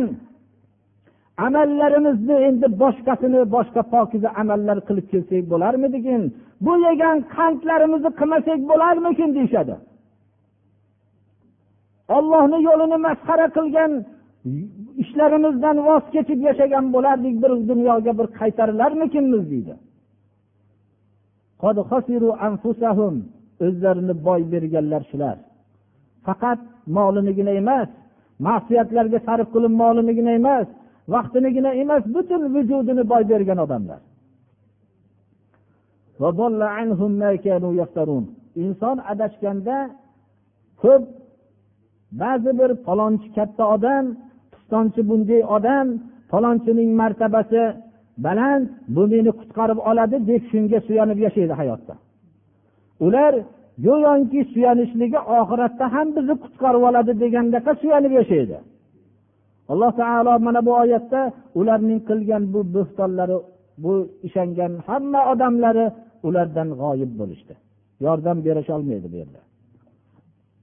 amallarimizni 1.48 2.36
endi 2.48 2.68
boshqasini 2.82 3.42
boshqa 3.56 3.82
pokiza 3.94 4.30
amallar 4.42 4.78
qilib 4.88 5.08
kelsak 5.12 5.44
bo'larmidikin 5.52 6.22
bu 6.66 6.74
yegan 6.88 7.18
qandlarimizni 7.36 8.12
qilmasak 8.20 8.60
bo'larmikin 8.72 9.30
deyishadi. 9.38 9.76
Ollohni 12.18 12.58
yo'lini 12.68 12.98
masxara 13.08 13.48
qilgan 13.58 13.92
ishlarimizdan 15.04 15.78
voz 15.88 16.04
kechib 16.14 16.40
yashagan 16.48 16.86
bo'lardik 16.96 17.36
bir 17.44 17.52
dunyoga 17.72 18.12
bir 18.20 18.28
qaytarilarmikinmiz 18.40 19.44
deydi. 19.52 19.74
O'zlarini 23.66 24.14
boy 24.28 24.42
berganlar 24.52 25.02
shular. 25.12 25.38
Faqat 26.26 26.60
molinigina 26.98 27.54
emas 27.62 27.90
ma'siyatlarga 28.48 29.20
sarf 29.28 29.48
qilib 29.54 29.74
molinigina 29.82 30.32
emas 30.40 30.68
vaqtinigina 31.14 31.72
emas 31.84 32.04
butun 32.16 32.42
vujudini 32.56 33.04
boy 33.12 33.24
bergan 33.32 33.60
odamlar. 33.66 34.02
Inson 38.64 38.98
adashganda 39.12 39.78
ko'p 40.82 41.04
ba'zi 42.22 42.52
bir 42.60 42.72
falonchi 42.86 43.28
katta 43.38 43.64
odam 43.76 44.06
pistonchi 44.54 45.02
bunday 45.10 45.42
odam 45.58 45.88
falonchining 46.32 46.90
martabasi 47.02 47.64
baland 48.26 48.66
bu 48.96 49.04
meni 49.12 49.32
qutqarib 49.40 49.80
oladi 49.90 50.18
deb 50.30 50.42
shunga 50.52 50.80
suyanib 50.88 51.20
yashaydi 51.26 51.54
hayotda. 51.60 51.94
Ular 53.06 53.34
go'yoki 53.86 54.42
suyanishligi 54.54 55.20
oxiratda 55.40 55.86
ham 55.94 56.08
bizni 56.16 56.36
qutqarib 56.44 56.84
oladi 56.90 57.12
degandaqa 57.24 57.72
suyanib 57.82 58.14
yashaydi. 58.20 58.58
Alloh 59.72 59.92
taolo 60.02 60.34
mana 60.48 60.62
bu 60.68 60.72
oyatda 60.84 61.22
ularning 61.60 62.00
qilgan 62.10 62.44
bu 62.54 62.60
bo'xtonlari 62.76 63.38
bu 63.84 63.94
ishongan 64.28 64.74
hamma 64.88 65.22
odamlari 65.32 65.86
ulardan 66.28 66.70
g'oyib 66.82 67.12
bo'lishdi. 67.20 67.54
Yordam 68.06 68.38
berisholmaydi 68.46 69.08
bu 69.14 69.18
yerda. 69.22 69.42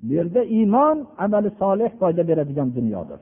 Bu 0.05 0.13
yerda 0.19 0.41
iymon 0.57 0.97
amali 1.25 1.51
solih 1.61 1.91
foyda 2.01 2.23
beradigan 2.29 2.69
dunyodir. 2.77 3.21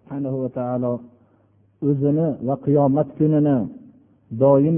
Subhanahu 0.00 0.38
va 0.42 0.50
taolo 0.58 0.92
o'zini 1.88 2.28
va 2.46 2.54
qiyomat 2.64 3.08
kunini 3.18 3.56
doim 4.42 4.76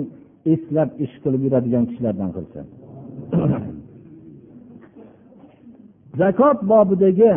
eslab 0.52 0.90
ish 1.04 1.14
qilib 1.22 1.40
yuradigan 1.46 1.84
kishilardan 1.88 2.30
qilsin. 2.36 2.64
Zakot 6.20 6.58
bobidagi 6.72 7.32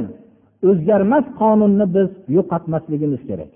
o'zgarmas 0.70 1.26
qonunni 1.42 1.86
biz 1.96 2.10
yo'qotmasligimiz 2.38 3.22
kerak. 3.30 3.52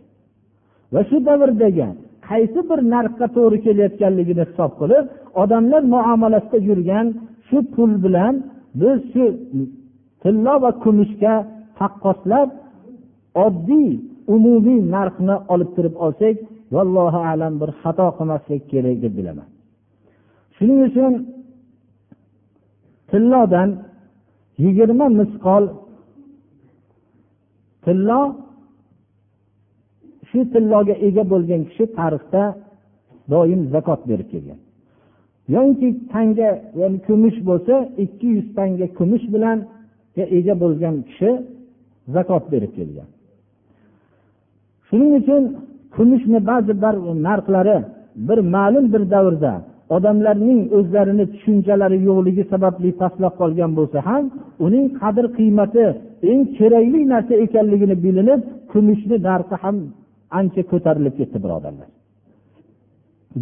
Va 0.94 1.02
shu 1.10 1.18
davrdagi 1.30 1.88
qaysi 2.30 2.60
bir 2.70 2.80
narxga 2.94 3.28
to'g'ri 3.36 3.58
kelayotganligini 3.66 4.44
hisob 4.50 4.72
qilib 4.80 5.06
odamlar 5.42 5.84
muomalasida 5.96 6.58
yurgan 6.70 7.08
shu 7.48 7.58
pul 7.74 7.92
bilan 8.06 8.34
biz 8.82 8.98
shu 9.12 9.26
tillo 10.22 10.56
va 10.64 10.72
kumushga 10.84 11.34
taqqoslab 11.80 12.50
oddiy 13.46 13.90
umumiy 14.36 14.80
narxni 14.96 15.36
olib 15.54 15.70
turib 15.76 15.96
olsak 16.06 16.36
vallohu 16.76 17.20
alam 17.32 17.54
bir 17.62 17.70
xato 17.82 18.08
qilmaslik 18.18 18.62
kerak 18.72 18.98
deb 19.04 19.14
bilaman. 19.20 19.48
Shuning 20.56 20.80
uchun 20.88 21.14
tillodan 23.12 23.70
yigirma 24.64 25.08
misqol 25.20 25.64
tillo 27.86 28.22
shu 30.30 30.40
tilloga 30.54 30.96
ega 31.08 31.24
bo'lgan 31.32 31.62
kishi 31.70 31.86
tarixda 31.98 32.44
doim 33.32 33.62
zakot 33.74 34.02
berib 34.10 34.28
kelgan. 34.34 34.60
Yoinki 35.54 35.88
tanga 36.14 36.50
ya'ni 36.80 36.98
kumush 37.08 37.38
bo'lsa 37.50 37.76
ikki 38.04 38.28
yuz 38.36 38.48
tanga 38.58 38.88
kumush 38.98 39.26
bilan 39.34 39.58
ega 40.38 40.54
bo'lgan 40.64 40.96
kishi 41.08 41.30
zakot 42.16 42.44
berib 42.54 42.72
kelgan. 42.78 43.10
Shuning 44.96 45.14
uchun 45.22 45.44
kumushni 45.96 46.40
ba'zi 46.50 46.74
bir 46.84 46.96
narxlari 47.28 47.78
bir 48.28 48.40
ma'lum 48.56 48.86
bir 48.94 49.04
davrda 49.14 49.54
odamlarning 49.96 50.60
o'zlarini 50.78 51.26
tushunchalari 51.34 51.98
yo'qligi 52.08 52.44
sababli 52.54 52.90
pastlab 53.02 53.34
qolgan 53.42 53.72
bo'lsa 53.78 53.98
ham 54.08 54.24
uning 54.66 54.86
qadr 55.02 55.26
qiymati 55.38 55.86
eng 56.32 56.42
kerakli 56.58 57.02
narsa 57.14 57.34
ekanligini 57.46 57.96
bilinib 58.06 58.42
kumushni 58.72 59.18
narxi 59.30 59.56
ham 59.64 59.76
ancha 60.40 60.62
ko'tarilib 60.72 61.14
ketdi 61.20 61.38
birodarlar. 61.44 61.90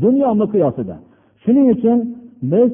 Dunyo 0.04 0.30
miqyosida. 0.42 0.96
Shuning 1.44 1.68
uchun 1.76 1.98
biz 2.54 2.72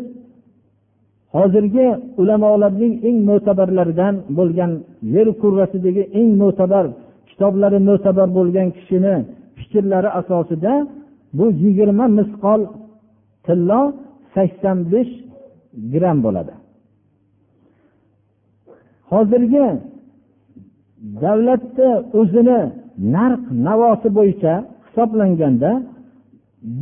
hozirgi 1.35 1.87
ulamolarning 2.21 2.93
eng 3.07 3.17
mo'tabarlaridan 3.29 4.15
bo'lgan 4.37 4.71
yer 5.15 5.27
kurrasidagi 5.41 6.03
eng 6.19 6.29
mo'tabar 6.41 6.85
kitoblari 7.39 7.79
mo'tabar 7.89 8.29
bo'lgan 8.37 8.67
kishini 8.77 9.15
fikrlari 9.57 10.09
asosida 10.19 10.73
bu 11.37 11.45
yigirma 11.63 12.05
misqol 12.17 12.61
tillo 13.45 13.81
sakson 14.33 14.77
besh 14.91 15.11
gramm 15.93 16.17
bo'ladi. 16.25 16.53
Hozirgi 19.11 19.65
davlatni 21.23 21.89
o'zini 22.19 22.59
narx 23.15 23.41
navosi 23.67 24.09
bo'yicha 24.17 24.53
hisoblanganda 24.85 25.71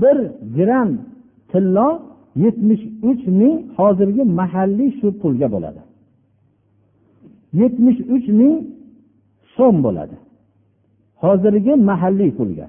bir 0.02 0.17
gramm 0.58 0.89
tillo 1.52 1.89
yetmish 2.43 2.84
uch 3.10 3.24
ming 3.39 3.56
hozirgi 3.78 4.24
mahalliy 4.39 4.89
shu 5.00 5.08
pulga 5.22 5.48
bo'ladi. 5.56 5.82
yetmish 7.62 8.00
uch 8.15 8.28
ming 8.39 8.56
so'm 9.56 9.76
bo'ladi. 9.86 10.15
Hozirgi 11.23 11.73
mahalliy 11.89 12.32
pulga. 12.39 12.67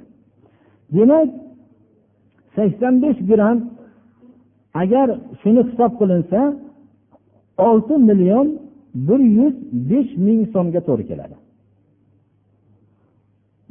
Demak 0.97 1.29
sakson 2.57 2.95
besh 3.03 3.21
gramm 3.31 3.59
agar 4.83 5.09
shuni 5.41 5.63
hisob 5.69 5.93
qilinsa 6.01 6.41
olti 7.69 7.95
million 8.09 8.47
bir 9.09 9.21
yuz 9.39 9.55
besh 9.91 10.11
ming 10.27 10.41
so'mga 10.55 10.81
to'g'ri 10.89 11.05
keladi. 11.11 11.37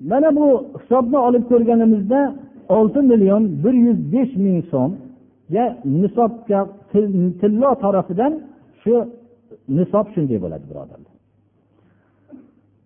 Mana 0.10 0.30
bu 0.38 0.48
hisobni 0.82 1.18
olib 1.28 1.44
ko'rganimizda 1.52 2.20
olti 2.78 3.00
million 3.12 3.44
bir 3.64 3.76
yuz 3.86 4.00
besh 4.14 4.34
ming 4.46 4.60
so'mga 4.72 5.66
nisobga 6.02 6.60
tillo 7.40 7.72
tarafidan 7.84 8.34
shu 8.82 8.94
nisob 9.78 10.06
shunday 10.14 10.38
bo'ladi 10.44 10.66
birodarlar. 10.72 11.14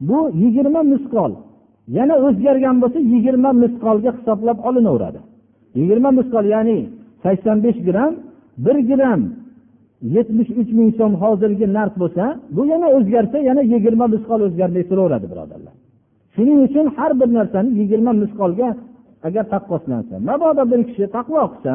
Bu 0.10 0.20
yigirma 0.42 0.82
misqol 0.94 1.32
yana 1.98 2.16
o'zgargan 2.28 2.76
bo'lsa 2.82 3.00
yigirma 3.14 3.52
misqolga 3.64 4.12
hisoblab 4.18 4.58
olinaveradi. 4.68 5.20
Yigirma 5.80 6.10
misqol 6.20 6.46
ya'ni 6.56 6.78
sakson 7.24 7.58
besh 7.66 7.80
gramm 7.88 8.14
bir 8.66 8.78
gramm 8.90 9.22
yetmish 10.16 10.50
uch 10.62 10.72
ming 10.78 10.90
so'm 11.00 11.14
hozirgi 11.24 11.66
narx 11.78 11.94
bo'lsa 12.02 12.24
bu 12.56 12.62
yana 12.72 12.88
o'zgarsa 12.98 13.38
yana 13.50 13.62
yigirma 13.74 14.06
misqol 14.16 14.40
o'zgarmay 14.48 14.84
turaveradi 14.90 15.28
birodarlar. 15.32 15.74
Shuning 16.36 16.60
uchun 16.68 16.86
har 16.98 17.12
bir 17.20 17.30
narsani 17.38 17.70
yigirma 17.80 18.12
misqolga 18.24 18.70
agar 19.28 19.44
taqqoslansa 19.54 20.16
mabodo 20.30 20.64
bir 20.72 20.82
kishi 20.90 21.06
taqvo 21.18 21.42
qilsa 21.54 21.74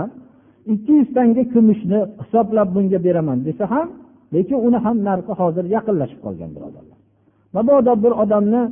ikki 0.72 0.92
yuz 0.98 1.08
tanga 1.16 1.42
kumushni 1.52 1.98
hisoblab 2.22 2.68
bunga 2.74 2.98
beraman 3.06 3.38
desa 3.46 3.64
ham 3.72 3.88
lekin 4.34 4.58
uni 4.66 4.78
ham 4.84 4.96
narxi 5.08 5.32
hozir 5.40 5.64
yaqinlashib 5.76 6.20
qolgan 6.26 6.50
birodarlar. 6.56 6.98
Mabodo 7.56 7.92
bir 8.04 8.12
odamni 8.22 8.62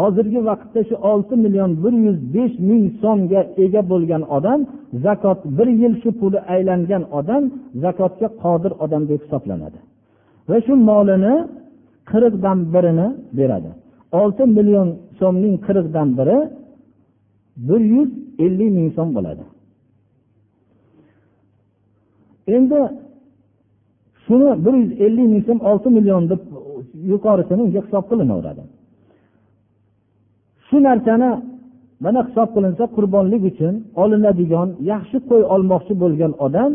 hozirgi 0.00 0.40
vaqtda 0.48 0.80
shu 0.88 0.96
olti 1.10 1.34
million 1.44 1.70
bir 1.84 1.94
yuz 2.06 2.18
besh 2.34 2.54
ming 2.68 2.84
so'mga 3.02 3.40
ega 3.64 3.82
bo'lgan 3.92 4.22
odam 4.36 4.60
zakot 5.04 5.40
bir 5.58 5.68
yil 5.80 5.94
shu 6.02 6.10
puli 6.20 6.38
aylangan 6.54 7.02
odam 7.18 7.42
zakotga 7.84 8.28
qodir 8.42 8.72
odam 8.84 9.02
deb 9.10 9.20
hisoblanadi. 9.24 9.78
Va 10.50 10.58
shu 10.66 10.72
molini 10.90 11.34
qirqdan 12.10 12.58
birini 12.74 13.08
beradi. 13.38 13.70
Olti 14.20 14.44
million 14.56 14.88
so'mning 15.20 15.54
qirqdan 15.66 16.08
biri 16.18 16.38
bir 17.68 17.80
yuz 17.94 18.10
ellik 18.44 18.70
ming 18.78 18.88
so'm 18.96 19.08
bo'ladi. 19.16 19.44
Endi 22.56 22.80
shuni 24.24 24.50
bir 24.64 24.74
yuz 24.80 24.92
ellik 25.04 25.26
ming 25.32 25.42
so'm 25.48 25.58
olti 25.70 25.88
million 25.96 26.22
deb 26.32 26.40
yuqorisini 27.12 27.60
unga 27.66 27.80
hisob 27.86 28.04
qilinaveradi. 28.10 28.62
Shu 30.70 30.76
narsani 30.88 31.30
mana 32.04 32.20
hisob 32.28 32.48
qilinsa 32.56 32.84
qurbonlik 32.96 33.42
uchun 33.50 33.74
olinadigan 34.02 34.68
yaxshi 34.92 35.18
qo'y 35.30 35.42
olmoqchi 35.54 35.94
bo'lgan 36.02 36.32
odam 36.46 36.72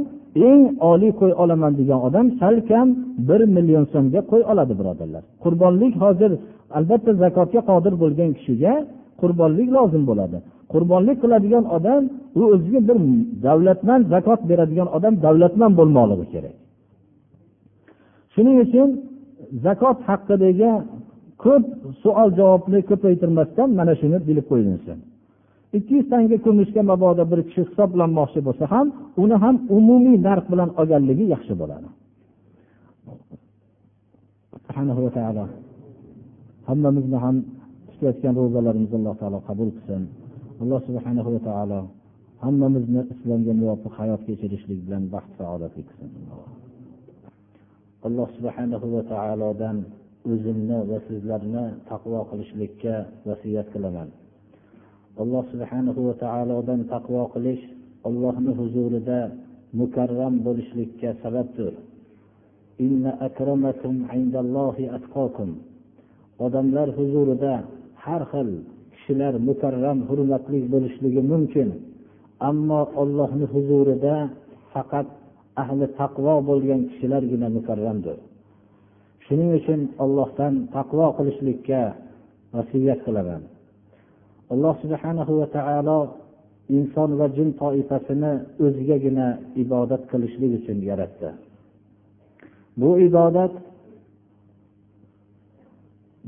eng 0.50 0.62
oliy 0.92 1.12
qo'y 1.20 1.34
olaman 1.44 1.74
degan 1.80 2.00
odam 2.08 2.26
salkam 2.42 2.88
bir 3.28 3.42
million 3.56 3.86
so'mga 3.94 4.22
qo'y 4.32 4.44
oladi 4.52 4.74
birodarlar. 4.80 5.24
Qurbonlik 5.44 5.94
hozir 6.04 6.32
albatta 6.78 7.12
zakotga 7.24 7.62
qodir 7.70 7.94
bo'lgan 8.04 8.30
kishiga 8.38 8.74
qurbonlik 9.22 9.70
lozim 9.78 10.04
bo'ladi. 10.10 10.38
Qurbonlik 10.74 11.18
qiladigan 11.24 11.66
odam 11.78 12.02
u 12.40 12.42
o'ziga 12.54 12.80
bir 12.90 12.98
davlatman 13.46 14.00
zakot 14.14 14.40
beradigan 14.50 14.90
odam 14.98 15.14
davlatman 15.26 15.72
bo'lmoqligi 15.80 16.26
kerak. 16.34 16.56
Shuning 18.34 18.58
uchun 18.66 18.90
zakot 19.66 19.98
haqidagi 20.10 20.72
ko'p 21.44 21.66
savol 22.04 22.30
javobni 22.40 22.80
ko'paytirmasdan 22.90 23.70
mana 23.80 23.94
shuni 24.02 24.18
bilib 24.28 24.46
qo'yilsin 24.52 25.00
ikki 25.78 25.94
yuz 25.98 26.08
tanga 26.12 26.38
kumushga 26.46 26.82
mabodo 26.92 27.24
bir 27.32 27.40
kishi 27.48 27.62
hisoblanmoqchi 27.68 28.40
bo'lsa 28.48 28.66
ham 28.74 28.88
uni 29.24 29.36
ham 29.44 29.56
umumiy 29.78 30.18
narx 30.28 30.46
bilan 30.54 30.70
olganligi 30.80 31.26
yaxshi 31.36 31.54
bo'ladi. 31.62 31.90
Hammamizni 36.70 37.18
ham 37.26 37.36
tutayotgan 37.90 38.34
ro'zalarimizni 38.42 38.96
alloh 39.00 39.16
taolo 39.22 39.40
qabul 39.50 39.70
qilsin. 39.76 40.04
Alloh 40.62 40.80
subhanahu 40.88 41.30
va 41.36 41.42
taolo 41.50 41.80
hammamizni 42.46 43.02
islomga 43.14 43.54
muvofiq 43.62 43.94
hayot 44.00 44.22
kechirishlik 44.28 44.80
bilan 44.86 45.04
baxt 45.14 45.32
saodatli 45.40 45.82
qilsin. 45.90 46.10
Alloh 48.08 48.28
subhanahu 48.38 48.86
va 48.96 49.02
taolodan 49.14 49.78
o'zimni 50.32 50.78
va 50.90 50.98
sizlarni 51.08 51.66
taqvo 51.90 52.20
qilishlikka 52.30 52.96
vasiyat 53.28 53.68
qilaman. 53.74 54.10
Alloh 55.22 55.44
subhanahu 55.54 56.00
va 56.08 56.14
taolodan 56.24 56.82
taqvo 56.94 57.22
qilish 57.34 57.64
allohni 58.08 58.52
huzurida 58.60 59.20
mukarram 59.80 60.34
bo'lishlikka 60.46 61.10
sababdir. 61.24 61.74
Odamlar 66.46 66.88
huzurida 66.98 67.54
har 68.04 68.22
xil 68.32 68.50
kishilar 68.94 69.34
mukarram 69.50 70.00
hurmatli 70.10 70.60
bo'lishligi 70.74 71.22
mumkin. 71.32 71.70
Ammo 72.50 72.82
ollohni 73.02 73.46
huzurida 73.54 74.16
faqat 74.74 75.08
ahli 75.62 75.86
taqvo 76.00 76.36
bo'lgan 76.50 76.82
kishilargina 76.90 77.48
mukarramdir. 77.58 78.18
Shuning 79.26 79.52
uchun 79.60 79.82
ollohdan 80.04 80.54
taqvo 80.76 81.08
qilishlikka 81.18 81.82
vasiyat 82.56 83.00
qilaman. 83.06 83.42
Alloh 84.54 84.74
subhanahu 84.84 85.32
va 85.40 85.48
taolo 85.58 86.00
inson 86.78 87.10
va 87.20 87.28
jin 87.38 87.50
toifasini 87.62 88.34
o'zigagina 88.66 89.28
ibodat 89.64 90.02
qilishlik 90.12 90.52
uchun 90.60 90.78
yaratdi. 90.90 91.30
Bu 92.80 92.90
ibodat 93.08 93.54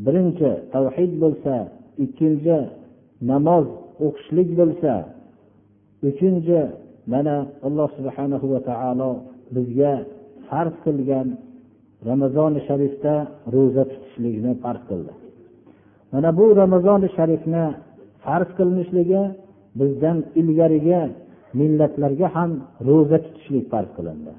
birinchi 0.06 0.52
tavhid 0.74 1.12
bo'lsa 1.24 1.54
ikkinchi 2.06 2.58
namoz 3.32 3.66
o'qishlik 4.06 4.50
bo'lsa 4.60 4.94
uchinchi 6.10 6.60
mana 7.14 7.36
alloh 7.68 7.90
subhanahu 7.98 8.46
va 8.54 8.60
taolo 8.70 9.12
bizga 9.56 9.94
farz 10.48 10.76
qilgan 10.86 11.28
ramazoni 12.11 12.61
sharifda 12.69 13.15
ro'za 13.55 13.83
tutishlikni 13.91 14.53
farz 14.65 14.83
qildi 14.91 15.13
mana 16.13 16.31
bu 16.39 16.45
ramazoni 16.63 17.09
sharifni 17.17 17.65
farz 18.25 18.49
qilinishligi 18.59 19.23
bizdan 19.81 20.19
ilgarigi 20.41 21.01
millatlarga 21.61 22.29
ham 22.37 22.51
ro'za 22.89 23.19
tutishlik 23.25 23.65
farz 23.73 23.91
qilindi 23.97 24.33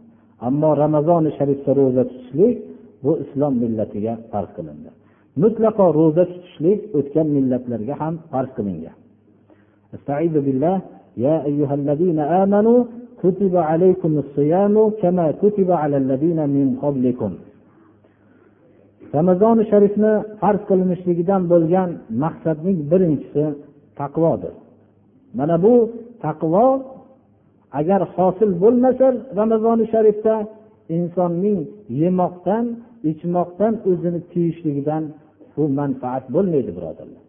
ammo 0.48 0.70
ramazoni 0.84 1.32
sharifda 1.38 1.72
ro'za 1.80 2.04
tutishlik 2.12 2.56
bu 3.04 3.12
islom 3.24 3.54
millatiga 3.64 4.14
farz 4.32 4.50
qilindi 4.58 4.90
mutlaqo 5.44 5.86
ro'za 6.00 6.24
tutishlik 6.32 6.80
o'tgan 6.98 7.28
millatlarga 7.38 7.94
ham 8.02 8.14
farz 8.32 8.50
qilingan 8.58 8.98
يا 11.18 11.46
أيها 11.46 11.74
الذين 11.74 12.20
آمنوا 12.20 12.84
كتب 13.24 13.54
عليكم 13.56 14.18
الصيام 14.18 14.90
كما 14.90 15.32
كتب 15.32 15.72
على 15.72 15.98
الذين 15.98 16.50
من 16.50 16.78
قبلكم 16.82 17.32
Ramazoni 19.17 19.65
sharifni 19.71 20.13
farz 20.41 20.61
qilinishligidan 20.71 21.43
bo'lgan 21.53 21.89
maqsadning 22.23 22.79
birinchisi 22.91 23.45
taqvodir. 24.01 24.55
Mana 25.39 25.57
bu 25.65 25.75
taqvo 26.25 26.67
agar 27.81 28.01
hosil 28.15 28.51
bo'lmasa 28.63 29.07
ramazoni 29.41 29.85
sharifda 29.93 30.35
insonning 30.97 31.61
yemoqdan 32.03 32.65
ichmoqdan 33.11 33.73
o'zini 33.91 34.21
tiyishligidan 34.33 35.03
bu 35.57 35.63
manfaat 35.81 36.25
bo'lmaydi 36.35 36.71
birodarlar. 36.77 37.23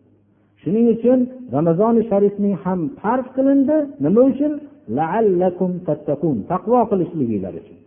Shuning 0.61 0.85
uchun 0.95 1.19
ramazoni 1.55 2.01
sharifning 2.11 2.55
ham 2.63 2.79
farz 3.01 3.27
qilindi. 3.35 3.77
Nima 4.05 4.21
uchun? 4.31 4.53
Taqvo 6.51 6.79
qilishliginglar 6.91 7.53
uchun. 7.61 7.77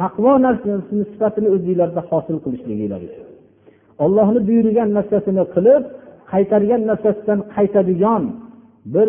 Taqvo 0.00 0.32
narsasini 0.46 1.04
sifatini 1.12 1.48
o'zinglarda 1.54 2.00
hosil 2.10 2.36
qilishliginglar 2.44 3.02
uchun. 3.08 3.31
Ollohni 4.04 4.40
buyurgan 4.48 4.88
narsasini 4.98 5.44
qilib 5.54 5.82
qaytargan 6.32 6.82
narsasidan 6.90 7.40
qaytadigan 7.54 8.22
bir 8.94 9.08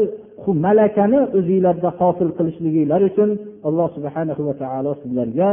malakani 0.65 1.19
o'zinglarda 1.37 1.89
hosil 1.99 2.29
qilishliginglar 2.37 3.01
uchun 3.09 3.29
alloh 3.67 3.87
subhana 3.97 4.33
va 4.47 4.53
taolo 4.61 4.91
sizlarga 5.01 5.49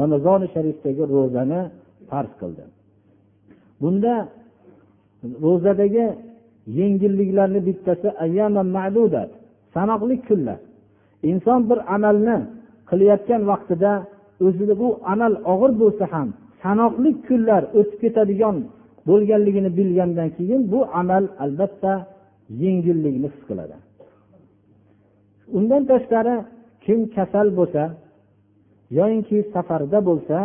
ramazoni 0.00 0.46
sharifdagi 0.54 1.02
ro'zani 1.14 1.60
farz 2.10 2.32
qildi. 2.40 2.64
Bunda 3.82 4.14
ro'zadagi 5.44 6.06
yengilliklarni 6.78 7.60
bittasi 7.68 8.08
sanoqli 9.74 10.16
kunlar. 10.28 10.58
Inson 11.30 11.60
bir 11.70 11.78
amalni 11.94 12.36
qilayotgan 12.90 13.42
vaqtida 13.50 13.92
o'zini 14.46 14.74
bu 14.82 14.88
amal 15.12 15.32
og'ir 15.52 15.72
bo'lsa 15.82 16.04
ham 16.14 16.28
sanoqli 16.64 17.10
kunlar 17.26 17.62
o'tib 17.78 17.98
ketadigan 18.02 18.56
bo'lganligini 19.08 19.70
bilgandan 19.78 20.28
keyin 20.36 20.60
bu 20.72 20.80
amal 21.00 21.24
albatta 21.44 21.92
yengillikni 22.62 23.28
his 23.34 23.42
qiladi. 23.48 23.76
Undan 25.56 25.82
tashqari 25.90 26.34
kim 26.84 27.00
kasal 27.16 27.48
bo'lsa 27.58 27.82
yoyinki 28.98 29.38
safarda 29.54 29.98
bo'lsa 30.08 30.38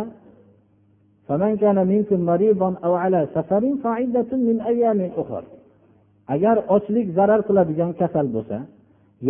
agar 6.34 6.56
ochlik 6.74 7.06
zarar 7.18 7.40
qiladigan 7.48 7.90
kasal 8.00 8.26
bo'lsa 8.34 8.58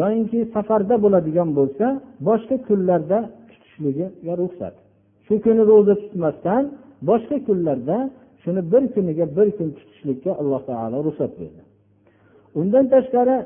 yoyinki 0.01 0.41
safarda 0.55 0.97
bo'ladigan 1.05 1.49
bo'lsa 1.59 1.87
boshqa 2.29 2.57
kunlarda 2.67 3.19
tutishligiga 3.49 4.33
ruxsat. 4.41 4.75
Shu 5.31 5.37
kuni 5.45 5.63
ro'za 5.71 5.95
tutmasdan 6.03 6.63
boshqa 7.09 7.37
kunlarda 7.47 7.99
shuni 8.43 8.63
bir 8.73 8.83
kuniga 8.95 9.27
bir 9.37 9.49
kun 9.57 9.69
tutishlikka 9.77 10.31
alloh 10.41 10.61
taolo 10.69 10.99
ruxsat 11.07 11.33
berdi. 11.41 11.63
Undan 12.61 12.85
tashqari 12.95 13.37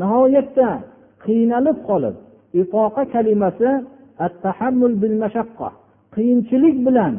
nihoyatda 0.00 0.68
qiynalib 1.24 1.78
qolib 1.88 2.16
ifoqa 2.60 3.02
kalimasi 3.14 3.70
qiyinchilik 6.14 6.76
bilan 6.86 7.14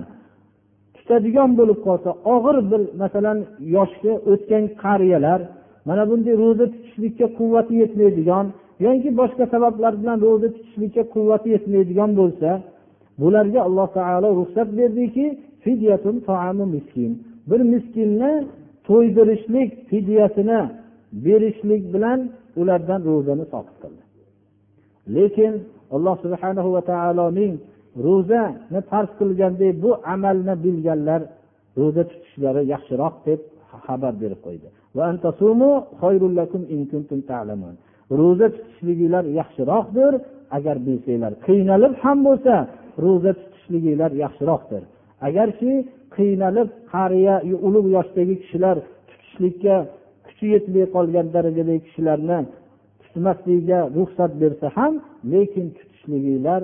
tutadigan 0.95 1.51
bo'lib 1.59 1.79
qolsa 1.87 2.09
og'ir 2.35 2.57
bir 2.71 2.81
masalan 3.01 3.37
yoshga 3.75 4.13
o'tgan 4.31 4.63
qariyalar 4.83 5.39
mana 5.87 6.03
bunday 6.09 6.33
ro'za 6.43 6.65
tutishlikka 6.73 7.25
quvvati 7.37 7.73
yetmaydigan 7.81 8.45
yoki 8.85 9.09
boshqa 9.19 9.43
sabablar 9.53 9.93
bilan 10.01 10.17
ro'za 10.25 10.47
tutishlikka 10.55 11.03
quvvati 11.13 11.47
yetmaydigan 11.55 12.11
bo'lsa 12.19 12.49
bularga 13.21 13.59
alloh 13.67 13.87
taolo 13.97 14.29
ruxsat 14.39 14.69
berdiki 14.79 15.25
bir 17.49 17.61
miskinni 17.73 18.33
to'ydirishlik 18.87 19.69
fidyasini 19.89 20.61
berishlik 21.25 21.83
bilan 21.93 22.19
ulardan 22.61 23.01
ro'zani 23.09 23.45
soqit 23.53 23.77
qildi. 23.83 24.03
Lekin 25.15 25.53
alloh 25.95 26.15
subhana 26.23 26.61
va 26.75 26.81
taoloning 26.91 27.53
ro'zani 28.05 28.79
farz 28.89 29.11
qilgandek 29.19 29.73
bu 29.83 29.91
amalni 30.13 30.55
bilganlar 30.63 31.21
ro'za 31.79 32.03
tutishlari 32.09 32.61
yaxshiroq 32.73 33.15
deb 33.27 33.39
xabar 33.85 34.13
berib 34.21 34.39
qo'ydi. 34.45 34.67
ro'za 38.20 38.46
tutishliginglar 38.56 39.24
yaxshiroqdir 39.40 40.12
agar 40.56 40.76
bilsanglar 40.86 41.32
qiynalib 41.46 41.92
ham 42.04 42.18
bo'lsa 42.28 42.54
ro'za 43.04 43.32
tutishliginglar 43.40 44.10
yaxshiroqdir 44.24 44.82
agarki 45.28 45.72
qiynalib 46.16 46.68
qariya 46.92 47.34
ulug' 47.66 47.88
yoshdagi 47.96 48.34
kishilar 48.42 48.76
tutishlikka 49.10 49.76
kuchi 50.26 50.46
yetmay 50.54 50.84
qolgan 50.96 51.26
darajadagi 51.34 51.82
kishilarni 51.86 52.38
tutmasligiga 53.02 53.80
ruxsat 53.96 54.32
bersa 54.42 54.66
ham 54.76 54.92
lekin 55.32 55.66
tutishliginglar 55.78 56.62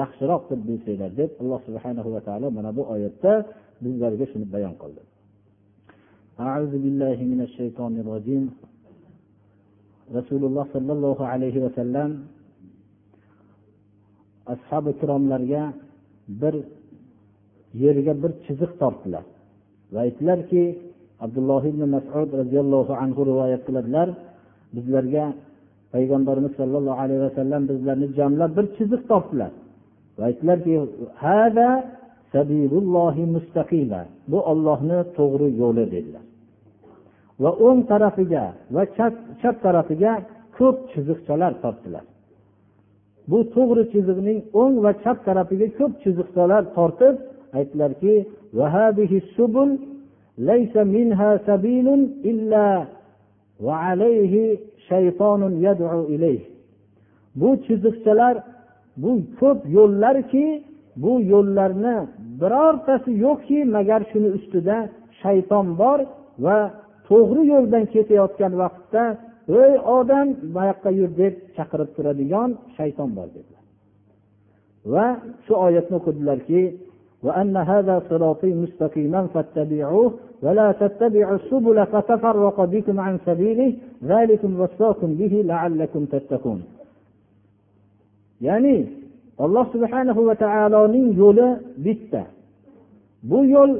yaxshiroq 0.00 0.42
deb 0.50 0.60
bilsanglar 0.68 1.10
deb 1.20 1.30
alloh 1.40 1.60
subhana 1.66 2.00
va 2.14 2.20
taolo 2.28 2.46
mana 2.56 2.70
bu 2.76 2.82
oyatda 2.94 3.32
bizlarga 3.84 4.24
shuni 4.32 4.46
bayon 4.56 4.76
qildi 4.82 5.02
أعوذ 6.48 6.74
بالله 6.84 7.18
من 7.32 7.40
الشيطان 7.48 7.92
الرجيم 8.02 8.44
rasululloh 10.13 10.65
sollallohu 10.75 11.23
alayhi 11.33 11.59
vasallam 11.65 12.09
ashobi 14.53 14.89
ikromlarga 14.95 15.63
bir 16.41 16.55
yerga 17.83 18.13
bir 18.23 18.31
chiziq 18.45 18.71
tortdilar 18.81 19.25
va 19.93 19.99
aytdilarki 20.05 20.63
abdulloh 21.25 21.63
ibn 21.71 21.81
masud 21.95 22.29
roziyallohu 22.41 22.93
anhu 23.03 23.21
rivoyat 23.29 23.61
qiladilar 23.67 24.07
bizlarga 24.75 25.25
payg'ambarimiz 25.93 26.53
sollallohu 26.59 26.99
alayhi 27.03 27.21
vasallam 27.27 27.61
bizlarni 27.71 28.07
jamlab 28.19 28.51
bir 28.57 28.65
chiziq 28.77 29.01
tortdilar 29.11 29.51
va 30.17 30.23
aytdilarki 30.29 30.73
bu 34.31 34.37
ollohni 34.51 34.99
to'g'ri 35.17 35.47
yo'li 35.61 35.85
dedilar. 35.93 36.25
Va 37.43 37.51
o'ng 37.67 37.81
tarafiga 37.91 38.45
va 38.75 38.83
chap 39.41 39.55
tarafiga 39.65 40.13
ko'p 40.57 40.77
chiziqchalar 40.91 41.53
tortdilar. 41.63 42.05
Bu 43.29 43.39
to'g'ri 43.55 43.83
chiziqning 43.93 44.39
o'ng 44.61 44.75
va 44.85 44.91
chap 45.03 45.17
tarafiga 45.27 45.67
ko'p 45.79 45.93
chiziqchalar 46.03 46.63
tortib 46.77 47.15
aytdilarki 47.57 48.13
bu 57.35 57.49
chiziqchalar 57.65 58.35
bu 59.03 59.11
ko'p 59.39 59.59
yo'llarki 59.77 60.45
bu 61.03 61.11
yo'llarni 61.31 61.95
birortasi 62.41 63.11
yo'qki 63.25 63.59
magar 63.75 64.01
shuni 64.11 64.29
ustida 64.37 64.77
shayton 65.21 65.67
bor 65.81 65.99
va 66.45 66.57
to'g'ri 67.08 67.42
yo'ldan 67.52 67.84
ketayotgan 67.92 68.52
vaqtda 68.62 69.04
ey 69.64 69.74
odam 69.98 70.26
bu 70.54 70.60
yoqqa 70.70 70.90
yur 70.98 71.10
deb 71.20 71.34
chaqirib 71.56 71.90
turadigan 71.96 72.50
shayton 72.76 73.10
bor 73.16 73.28
dedilar 73.36 73.64
va 74.92 75.06
shu 75.44 75.52
oyatni 75.66 75.94
o'qidilarki 76.00 76.62
وأن 77.26 77.56
هذا 77.72 77.94
صراطي 78.10 78.50
مستقيما 78.64 79.20
فاتبعوه 79.34 80.08
ولا 80.44 80.68
تتبعوا 80.82 81.36
السبل 81.40 81.78
فتفرق 81.92 82.58
بكم 82.74 82.96
عن 83.06 83.14
سبيله 83.28 83.70
ذلكم 84.12 84.50
وصاكم 84.60 85.10
به 85.20 85.34
لعلكم 85.50 86.02
تتقون 86.14 86.60
ya'ni 88.40 88.78
alloh 89.38 89.64
subhanahu 89.72 90.20
va 90.28 90.34
taoloning 90.34 91.12
yo'li 91.22 91.48
bitta 91.84 92.22
bu 93.28 93.44
yo'l 93.54 93.72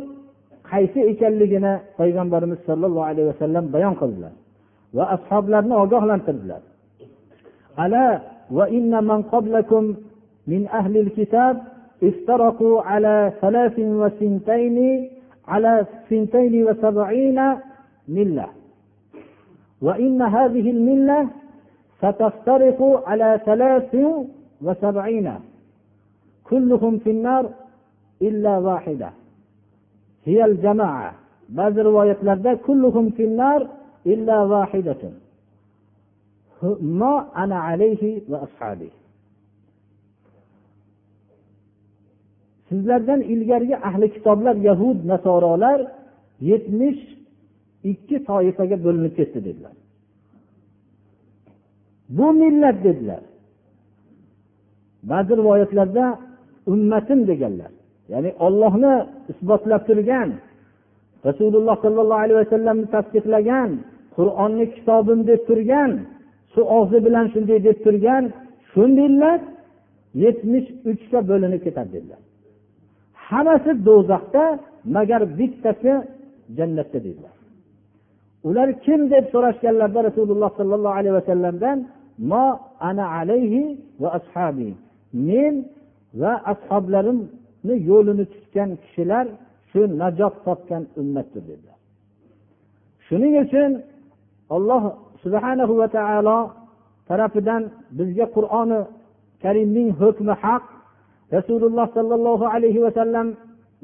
qaysi 0.71 0.99
ekanligini 1.11 1.73
payg'ambarimiz 1.99 2.59
sollallohu 2.69 3.07
alayhi 3.09 3.27
vasallam 3.33 3.65
bayon 3.75 3.95
qildilar 4.01 4.33
va 4.97 5.03
ashoblarni 5.15 5.75
ogohlantirdilar 5.83 6.61
ala 7.83 8.05
va 8.57 8.65
inna 8.77 8.99
man 9.09 9.21
qablakum 9.33 9.83
min 10.51 10.61
ahli 10.79 10.97
الكتاب 11.05 11.55
افترقوا 12.09 12.75
على 12.89 13.15
ثلاث 13.41 13.75
وسنتين 14.01 14.77
على 15.47 15.73
سنتين 16.09 16.53
وسبعين 16.67 17.39
ملة 18.07 18.47
وإن 19.81 20.21
هذه 20.21 20.65
الملة 20.75 21.19
ستفترق 22.01 22.79
على 23.09 23.29
ثلاث 23.45 23.91
وسبعين 24.65 25.27
كلهم 26.49 26.93
في 26.97 27.09
النار 27.11 27.49
إلا 28.21 28.57
واحدة 28.57 29.09
hiyal 30.27 30.55
jamaa. 30.63 31.11
Ba'zi 31.57 31.79
rivoyatlarda 31.89 32.51
kulluhum 32.65 33.05
finnar 33.17 33.61
illa 34.13 34.37
vahidatun 34.53 35.13
ma 36.81 37.13
ana 37.41 37.57
alayhi 37.63 38.23
va 38.29 38.37
ashabi. 38.47 38.89
Sizlardan 42.69 43.21
ilgarigi 43.33 43.77
ahli 43.89 44.13
kitoblar 44.15 44.55
yahud 44.69 44.97
nasorolar 45.11 45.79
yetmish 46.49 47.01
ikki 47.91 48.17
toifaga 48.29 48.77
bo'linib 48.85 49.13
ketdi 49.19 49.39
dedilar. 49.47 49.75
Bu 52.17 52.27
millat 52.41 52.77
dedilar. 52.83 53.23
Ba'zi 55.11 55.31
rivoyatlarda 55.39 56.05
ummatim 56.73 57.19
deganlar. 57.27 57.71
Ya'ni 58.11 58.31
ollohni 58.45 58.93
isbotlab 59.31 59.81
turgan 59.89 60.29
rasululloh 61.27 61.75
sollallohu 61.85 62.21
alayhi 62.23 62.39
vasallamni 62.43 62.87
tasdiqlagan 62.95 63.69
qur'onni 64.17 64.65
kitobim 64.75 65.19
deb 65.29 65.41
turgan 65.49 65.91
shu 66.53 66.61
og'zi 66.77 66.99
bilan 67.05 67.25
shunday 67.33 67.59
deb 67.67 67.77
turgan 67.85 68.23
shundaylar 68.71 69.39
yetmish 70.23 70.67
uchga 70.91 71.19
bo'linib 71.29 71.61
ketadi 71.65 71.89
dedilar. 71.95 72.21
Hammasi 73.27 73.71
do'zaxda 73.87 74.45
magar 74.95 75.21
bittasi 75.39 75.93
jannatda 76.57 76.99
dedilar. 77.05 77.35
Ular 78.47 78.69
kim 78.85 79.01
deb 79.13 79.25
so'rashganlarida 79.33 80.01
rasululloh 80.09 80.51
sollallohu 80.59 80.95
alayhi 80.99 81.15
vasallamdan 81.19 81.77
mo 82.31 82.45
ana 82.89 83.05
alayhi 83.19 83.63
va 84.01 84.09
ashabi 84.19 84.69
men 85.29 85.53
va 86.21 86.33
ashoblarim 86.53 87.19
yo'lini 87.89 88.25
tutgan 88.33 88.69
kishilar 88.83 89.25
shu 89.71 89.81
najot 90.01 90.35
topgan 90.45 90.83
ummatdir 91.01 91.43
dedilar. 91.49 91.77
Shuning 93.05 93.33
uchun 93.43 93.71
alloh 94.55 94.83
subhanahu 95.23 95.73
va 95.81 95.87
taolo 95.97 96.39
tarafidan 97.09 97.63
bizga 97.97 98.25
qur'oni 98.35 98.79
karimning 99.43 99.89
hukmi 100.01 100.33
haq 100.43 100.65
rasululloh 101.35 101.87
sollallohu 101.97 102.45
alayhi 102.55 102.79
vasallam 102.85 103.27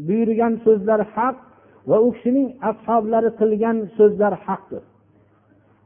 buyurgan 0.08 0.54
so'zlar 0.66 1.02
haq 1.16 1.38
va 1.90 1.98
u 2.06 2.08
kishining 2.16 2.48
ashoblari 2.70 3.30
qilgan 3.40 3.78
so'zlar 3.98 4.34
haqdir. 4.46 4.84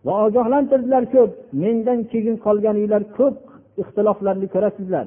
Va 0.05 0.13
ogohlantirdilar 0.25 1.03
ko'p 1.15 1.31
mendan 1.61 1.99
keyin 2.11 2.35
qolganinglar 2.45 3.03
ko'p 3.17 3.35
ixtiloflarni 3.81 4.47
ko'rasizlar. 4.55 5.05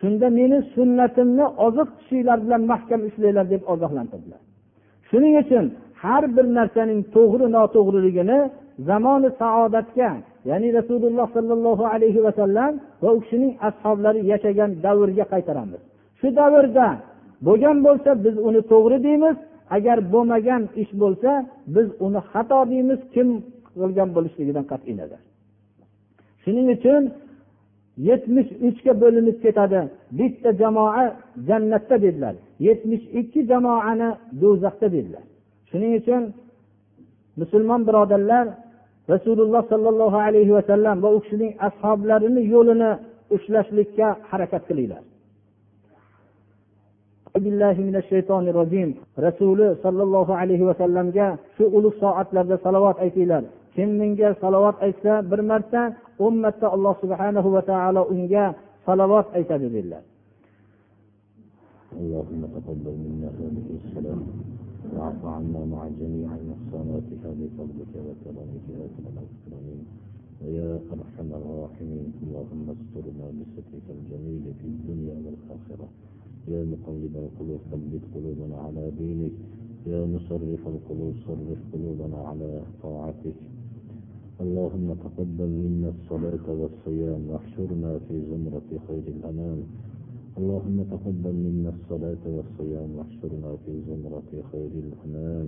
Shunda 0.00 0.26
meni 0.38 0.58
sunnatimni 0.74 1.46
oziq 1.66 1.88
tushinglar 1.98 2.38
bilan 2.44 2.62
mahkam 2.72 3.00
ushlanglar 3.08 3.46
deb 3.52 3.62
ogohlantirdilar. 3.72 4.40
Shuning 5.08 5.34
uchun 5.42 5.64
har 6.02 6.24
bir 6.36 6.46
narsaning 6.58 7.00
to'g'ri 7.14 7.46
noto'g'riligini 7.56 8.38
zamoni 8.88 9.28
saodatga 9.40 10.10
ya'ni 10.50 10.68
rasululloh 10.78 11.26
sollallohu 11.36 11.84
alayhi 11.94 12.20
vasallam 12.26 12.72
va 13.02 13.10
u 13.16 13.18
kishining 13.24 13.52
ashoblari 13.68 14.20
yashagan 14.32 14.70
davrga 14.84 15.24
qaytaramiz. 15.32 15.80
Shu 16.20 16.28
davrda 16.40 16.88
bo'lgan 17.46 17.76
bo'lsa 17.86 18.10
biz 18.24 18.34
uni 18.48 18.60
to'g'ri 18.72 18.98
deymiz 19.06 19.36
agar 19.76 19.98
bo'lmagan 20.12 20.62
ish 20.82 20.92
bo'lsa 21.02 21.30
biz 21.74 21.88
uni 22.06 22.20
xato 22.30 22.60
deymiz 22.72 23.00
kim 23.14 23.28
qilgan 23.80 24.08
bo'lishligidan 24.16 24.64
qat'iy 24.72 24.94
nazar. 25.00 25.20
Shuning 26.42 26.66
uchun 26.76 27.02
yetmish 28.08 28.50
uchga 28.68 28.92
bo'linib 29.02 29.36
ketadi. 29.44 29.80
Bitta 30.18 30.50
jamoa 30.60 31.04
jannatda 31.48 31.96
dedilar. 32.04 32.34
yetmish 32.66 33.04
ikki 33.20 33.40
jamoani 33.50 34.08
do'zaxda 34.42 34.86
dedilar. 34.94 35.24
Shuning 35.70 35.92
uchun 36.00 36.22
musulmon 37.40 37.80
birodarlar 37.88 38.46
rasululloh 39.12 39.62
sollallohu 39.72 40.18
alayhi 40.26 40.52
vasallam 40.58 40.96
va 41.04 41.08
u 41.16 41.18
kishining 41.24 41.52
ashoblarini 41.68 42.42
yo'lini 42.54 42.90
ushlashlikka 43.34 44.08
harakat 44.30 44.62
qilinglar. 44.68 45.02
Rasuli 49.26 49.66
sollallohu 49.84 50.32
alayhi 50.42 50.64
vasallamga 50.70 51.26
shu 51.56 51.64
ulug' 51.76 51.96
soatlarda 52.02 52.56
salovat 52.64 52.96
aytinglar. 53.04 53.42
Kim 53.74 53.90
menga 54.00 54.28
salovat 54.42 54.76
aytsa 54.86 55.12
bir 55.30 55.40
marta 55.50 55.82
marta 56.18 56.66
alloh 56.76 56.94
subhanahu 57.02 57.48
va 57.54 57.62
taolo 57.62 58.02
unga 58.12 58.44
salovat 58.86 59.26
aytadi 59.38 59.68
dedilar 59.70 60.04
اللهم 61.88 62.42
تقبل 62.54 62.94
منا 63.04 63.28
هذه 63.40 63.68
الصلاة 63.80 64.20
واعف 64.92 65.22
عنا 65.24 65.60
مع 65.72 65.88
جميع 66.00 66.28
نقصاناتها 66.28 67.28
بفضلك 67.38 67.92
وكرمك 68.06 68.64
يا 68.68 68.80
أكرم 68.86 69.16
الأكرمين 69.24 69.82
ويا 70.44 70.70
أرحم 70.92 71.28
الراحمين. 71.40 72.06
اللهم 72.22 72.66
استرنا 72.76 73.26
بسترك 73.38 73.86
الجميل 73.96 74.44
في 74.58 74.66
الدنيا 74.72 75.16
والآخرة. 75.24 75.88
يا 76.52 76.60
مقلب 76.72 77.14
القلوب 77.24 77.60
ثبت 77.70 78.04
قلوبنا 78.14 78.56
على 78.64 78.84
دينك. 79.00 79.34
يا 79.86 80.00
مصرف 80.12 80.62
القلوب 80.74 81.14
صرف 81.26 81.58
قلوبنا 81.72 82.18
على 82.28 82.50
طاعتك. 82.82 83.38
اللهم 84.38 84.94
تقبل 85.04 85.50
منا 85.64 85.88
الصلاة 85.98 86.46
والصيام 86.60 87.22
واحشرنا 87.30 87.98
في 88.06 88.14
زمرة 88.30 88.70
خير 88.88 89.04
الأنام. 89.16 89.60
اللهم 90.38 90.78
تقبل 90.94 91.34
منا 91.46 91.70
الصلاة 91.76 92.22
والصيام 92.36 92.90
واحشرنا 92.98 93.50
في 93.66 93.72
زمرة 93.88 94.30
خير 94.52 94.72
الأنام. 94.84 95.46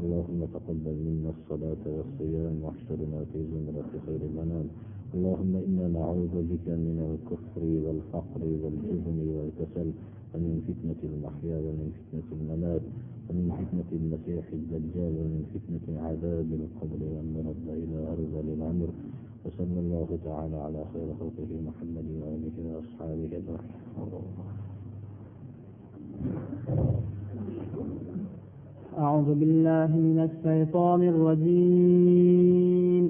اللهم 0.00 0.40
تقبل 0.54 0.96
منا 1.06 1.30
الصلاة 1.36 1.84
والصيام 1.96 2.54
واحشرنا 2.62 3.18
في 3.32 3.38
زمرة 3.52 3.90
خير 4.06 4.20
الأنام. 4.30 4.66
اللهم 5.14 5.52
إنا 5.68 5.86
نعوذ 5.98 6.34
بك 6.50 6.66
من 6.86 6.98
الكفر 7.10 7.62
والفقر 7.84 8.42
والجبن 8.62 9.18
والكسل. 9.36 9.88
ومن 10.34 10.52
فتنة 10.68 11.00
المحيا 11.10 11.56
ومن 11.66 11.88
فتنة 11.98 12.28
الممات 12.38 12.84
ومن 13.28 13.46
فتنة 13.58 13.90
المسيح 14.00 14.44
الدجال 14.52 15.12
ومن 15.20 15.42
فتنة 15.54 15.86
عذاب 16.06 16.48
القبر 16.60 17.00
والمرض 17.14 17.64
إلى 17.82 17.98
أرض 18.14 18.34
العمر. 18.48 18.90
وصلى 19.44 19.78
الله 19.80 20.08
تعالى 20.24 20.56
على 20.56 20.80
خير 20.92 21.08
خلقه 21.20 21.50
محمد 21.68 22.06
وآله 22.20 22.56
وأصحابه 22.74 23.32
أعوذ 28.98 29.28
بالله 29.34 29.90
من 29.96 30.18
الشيطان 30.28 31.02
الرجيم. 31.02 33.04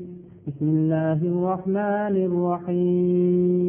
بسم 0.48 0.66
الله 0.68 1.20
الرحمن 1.32 2.14
الرحيم. 2.28 3.68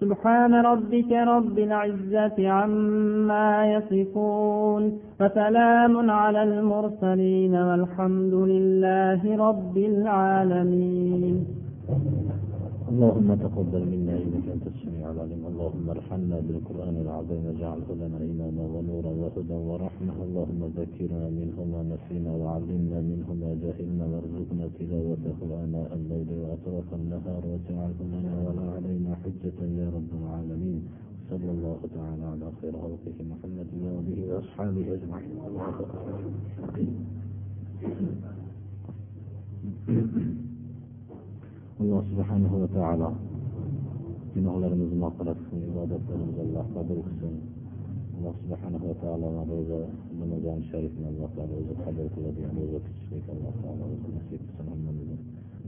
سبحان 0.00 0.54
ربك 0.54 1.12
رب 1.12 1.56
العزة 1.58 2.38
عما 2.48 3.48
يصفون 3.74 4.82
وسلام 5.20 6.10
على 6.10 6.42
المرسلين 6.42 7.54
والحمد 7.54 8.34
لله 8.52 9.20
رب 9.48 9.76
العالمين. 9.92 11.36
اللهم 12.90 13.28
تقبل 13.44 13.82
منا 13.92 14.14
إنك 14.24 14.46
أنت 14.54 14.66
السميع 14.72 15.04
العليم 15.14 15.42
اللهم 15.70 15.90
ارحمنا 15.96 16.36
بالقرآن 16.46 16.96
العظيم 17.04 17.42
واجعله 17.46 17.88
لنا 18.02 18.18
إيمانا 18.26 18.62
ونورا 18.74 19.12
وهدى 19.22 19.58
ورحمة. 19.70 20.14
اللهم 20.26 20.60
ذكرنا 20.78 21.26
منه 21.38 21.56
ما 21.72 21.80
نسينا 21.92 22.32
وعلمنا 22.40 22.98
منه 23.10 23.28
ما 23.42 23.50
جهلنا 23.62 24.04
وارزقنا 24.12 24.66
تلاوته 24.78 25.38
آناء 25.64 25.90
الليل 25.98 26.28
وأطراف 26.42 26.88
النهار 27.00 27.42
واجعله 27.50 28.00
لنا 28.14 28.32
ولا 28.46 28.66
علينا 28.74 29.10
حجة 29.22 29.58
يا 29.80 29.88
رب 29.96 30.10
العالمين. 30.20 30.82
صلى 31.30 31.50
الله 31.56 31.78
تعالى 31.96 32.24
على 32.32 32.48
خير 32.60 32.74
خلقه 32.82 33.18
محمد 33.32 33.70
وأصحابه 33.82 34.86
أجمعين. 34.94 35.34
alloh 41.80 42.02
subhanahu 42.12 42.56
va 42.60 42.68
taolo 42.76 43.29
Günahlarımızı 44.34 44.94
mağfiret 44.94 45.36
etsin, 45.36 45.60
ibadetlerimizi 45.72 46.40
Allah 46.46 46.66
kabul 46.74 46.98
etsin. 47.02 47.34
Allah 48.16 48.34
subhanahu 48.42 48.88
ve 48.88 48.94
teala'nın 49.02 49.46
roza, 49.52 49.80
Ramazan 50.20 50.60
şerifini 50.70 51.06
Allah 51.12 51.28
Teala 51.34 51.52
roza 51.58 51.74
kabul 51.84 52.08
kıladigan, 52.14 52.54
roza 52.60 52.78
tutishlik 52.86 53.24
Allah 53.34 53.52
Teala 53.62 53.84
o'zi 53.92 54.08
nasib 54.16 54.40
qilsin 54.46 54.66
hammamizga. 54.70 55.16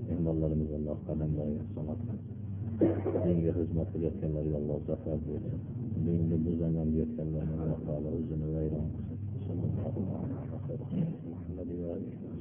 Mehmonlarimiz 0.08 0.70
Allah 0.78 0.96
qadamlariga 1.06 1.64
salovat 1.74 2.00
dinga 3.24 3.52
xizmat 3.58 3.88
qilayotganlarga 3.92 4.56
Alloh 4.60 4.78
zafar 4.88 5.18
bersin. 5.26 5.58
Dinni 6.04 6.36
buzangan 6.44 6.88
yotganlarni 7.00 7.54
Allah 7.62 7.80
Teala 7.86 8.08
o'zini 8.18 8.46
vayron 8.54 8.86
qilsin. 8.94 9.18
Sallallohu 9.46 10.00
alayhi 10.22 10.48
va 10.52 10.58
sallam. 10.66 12.31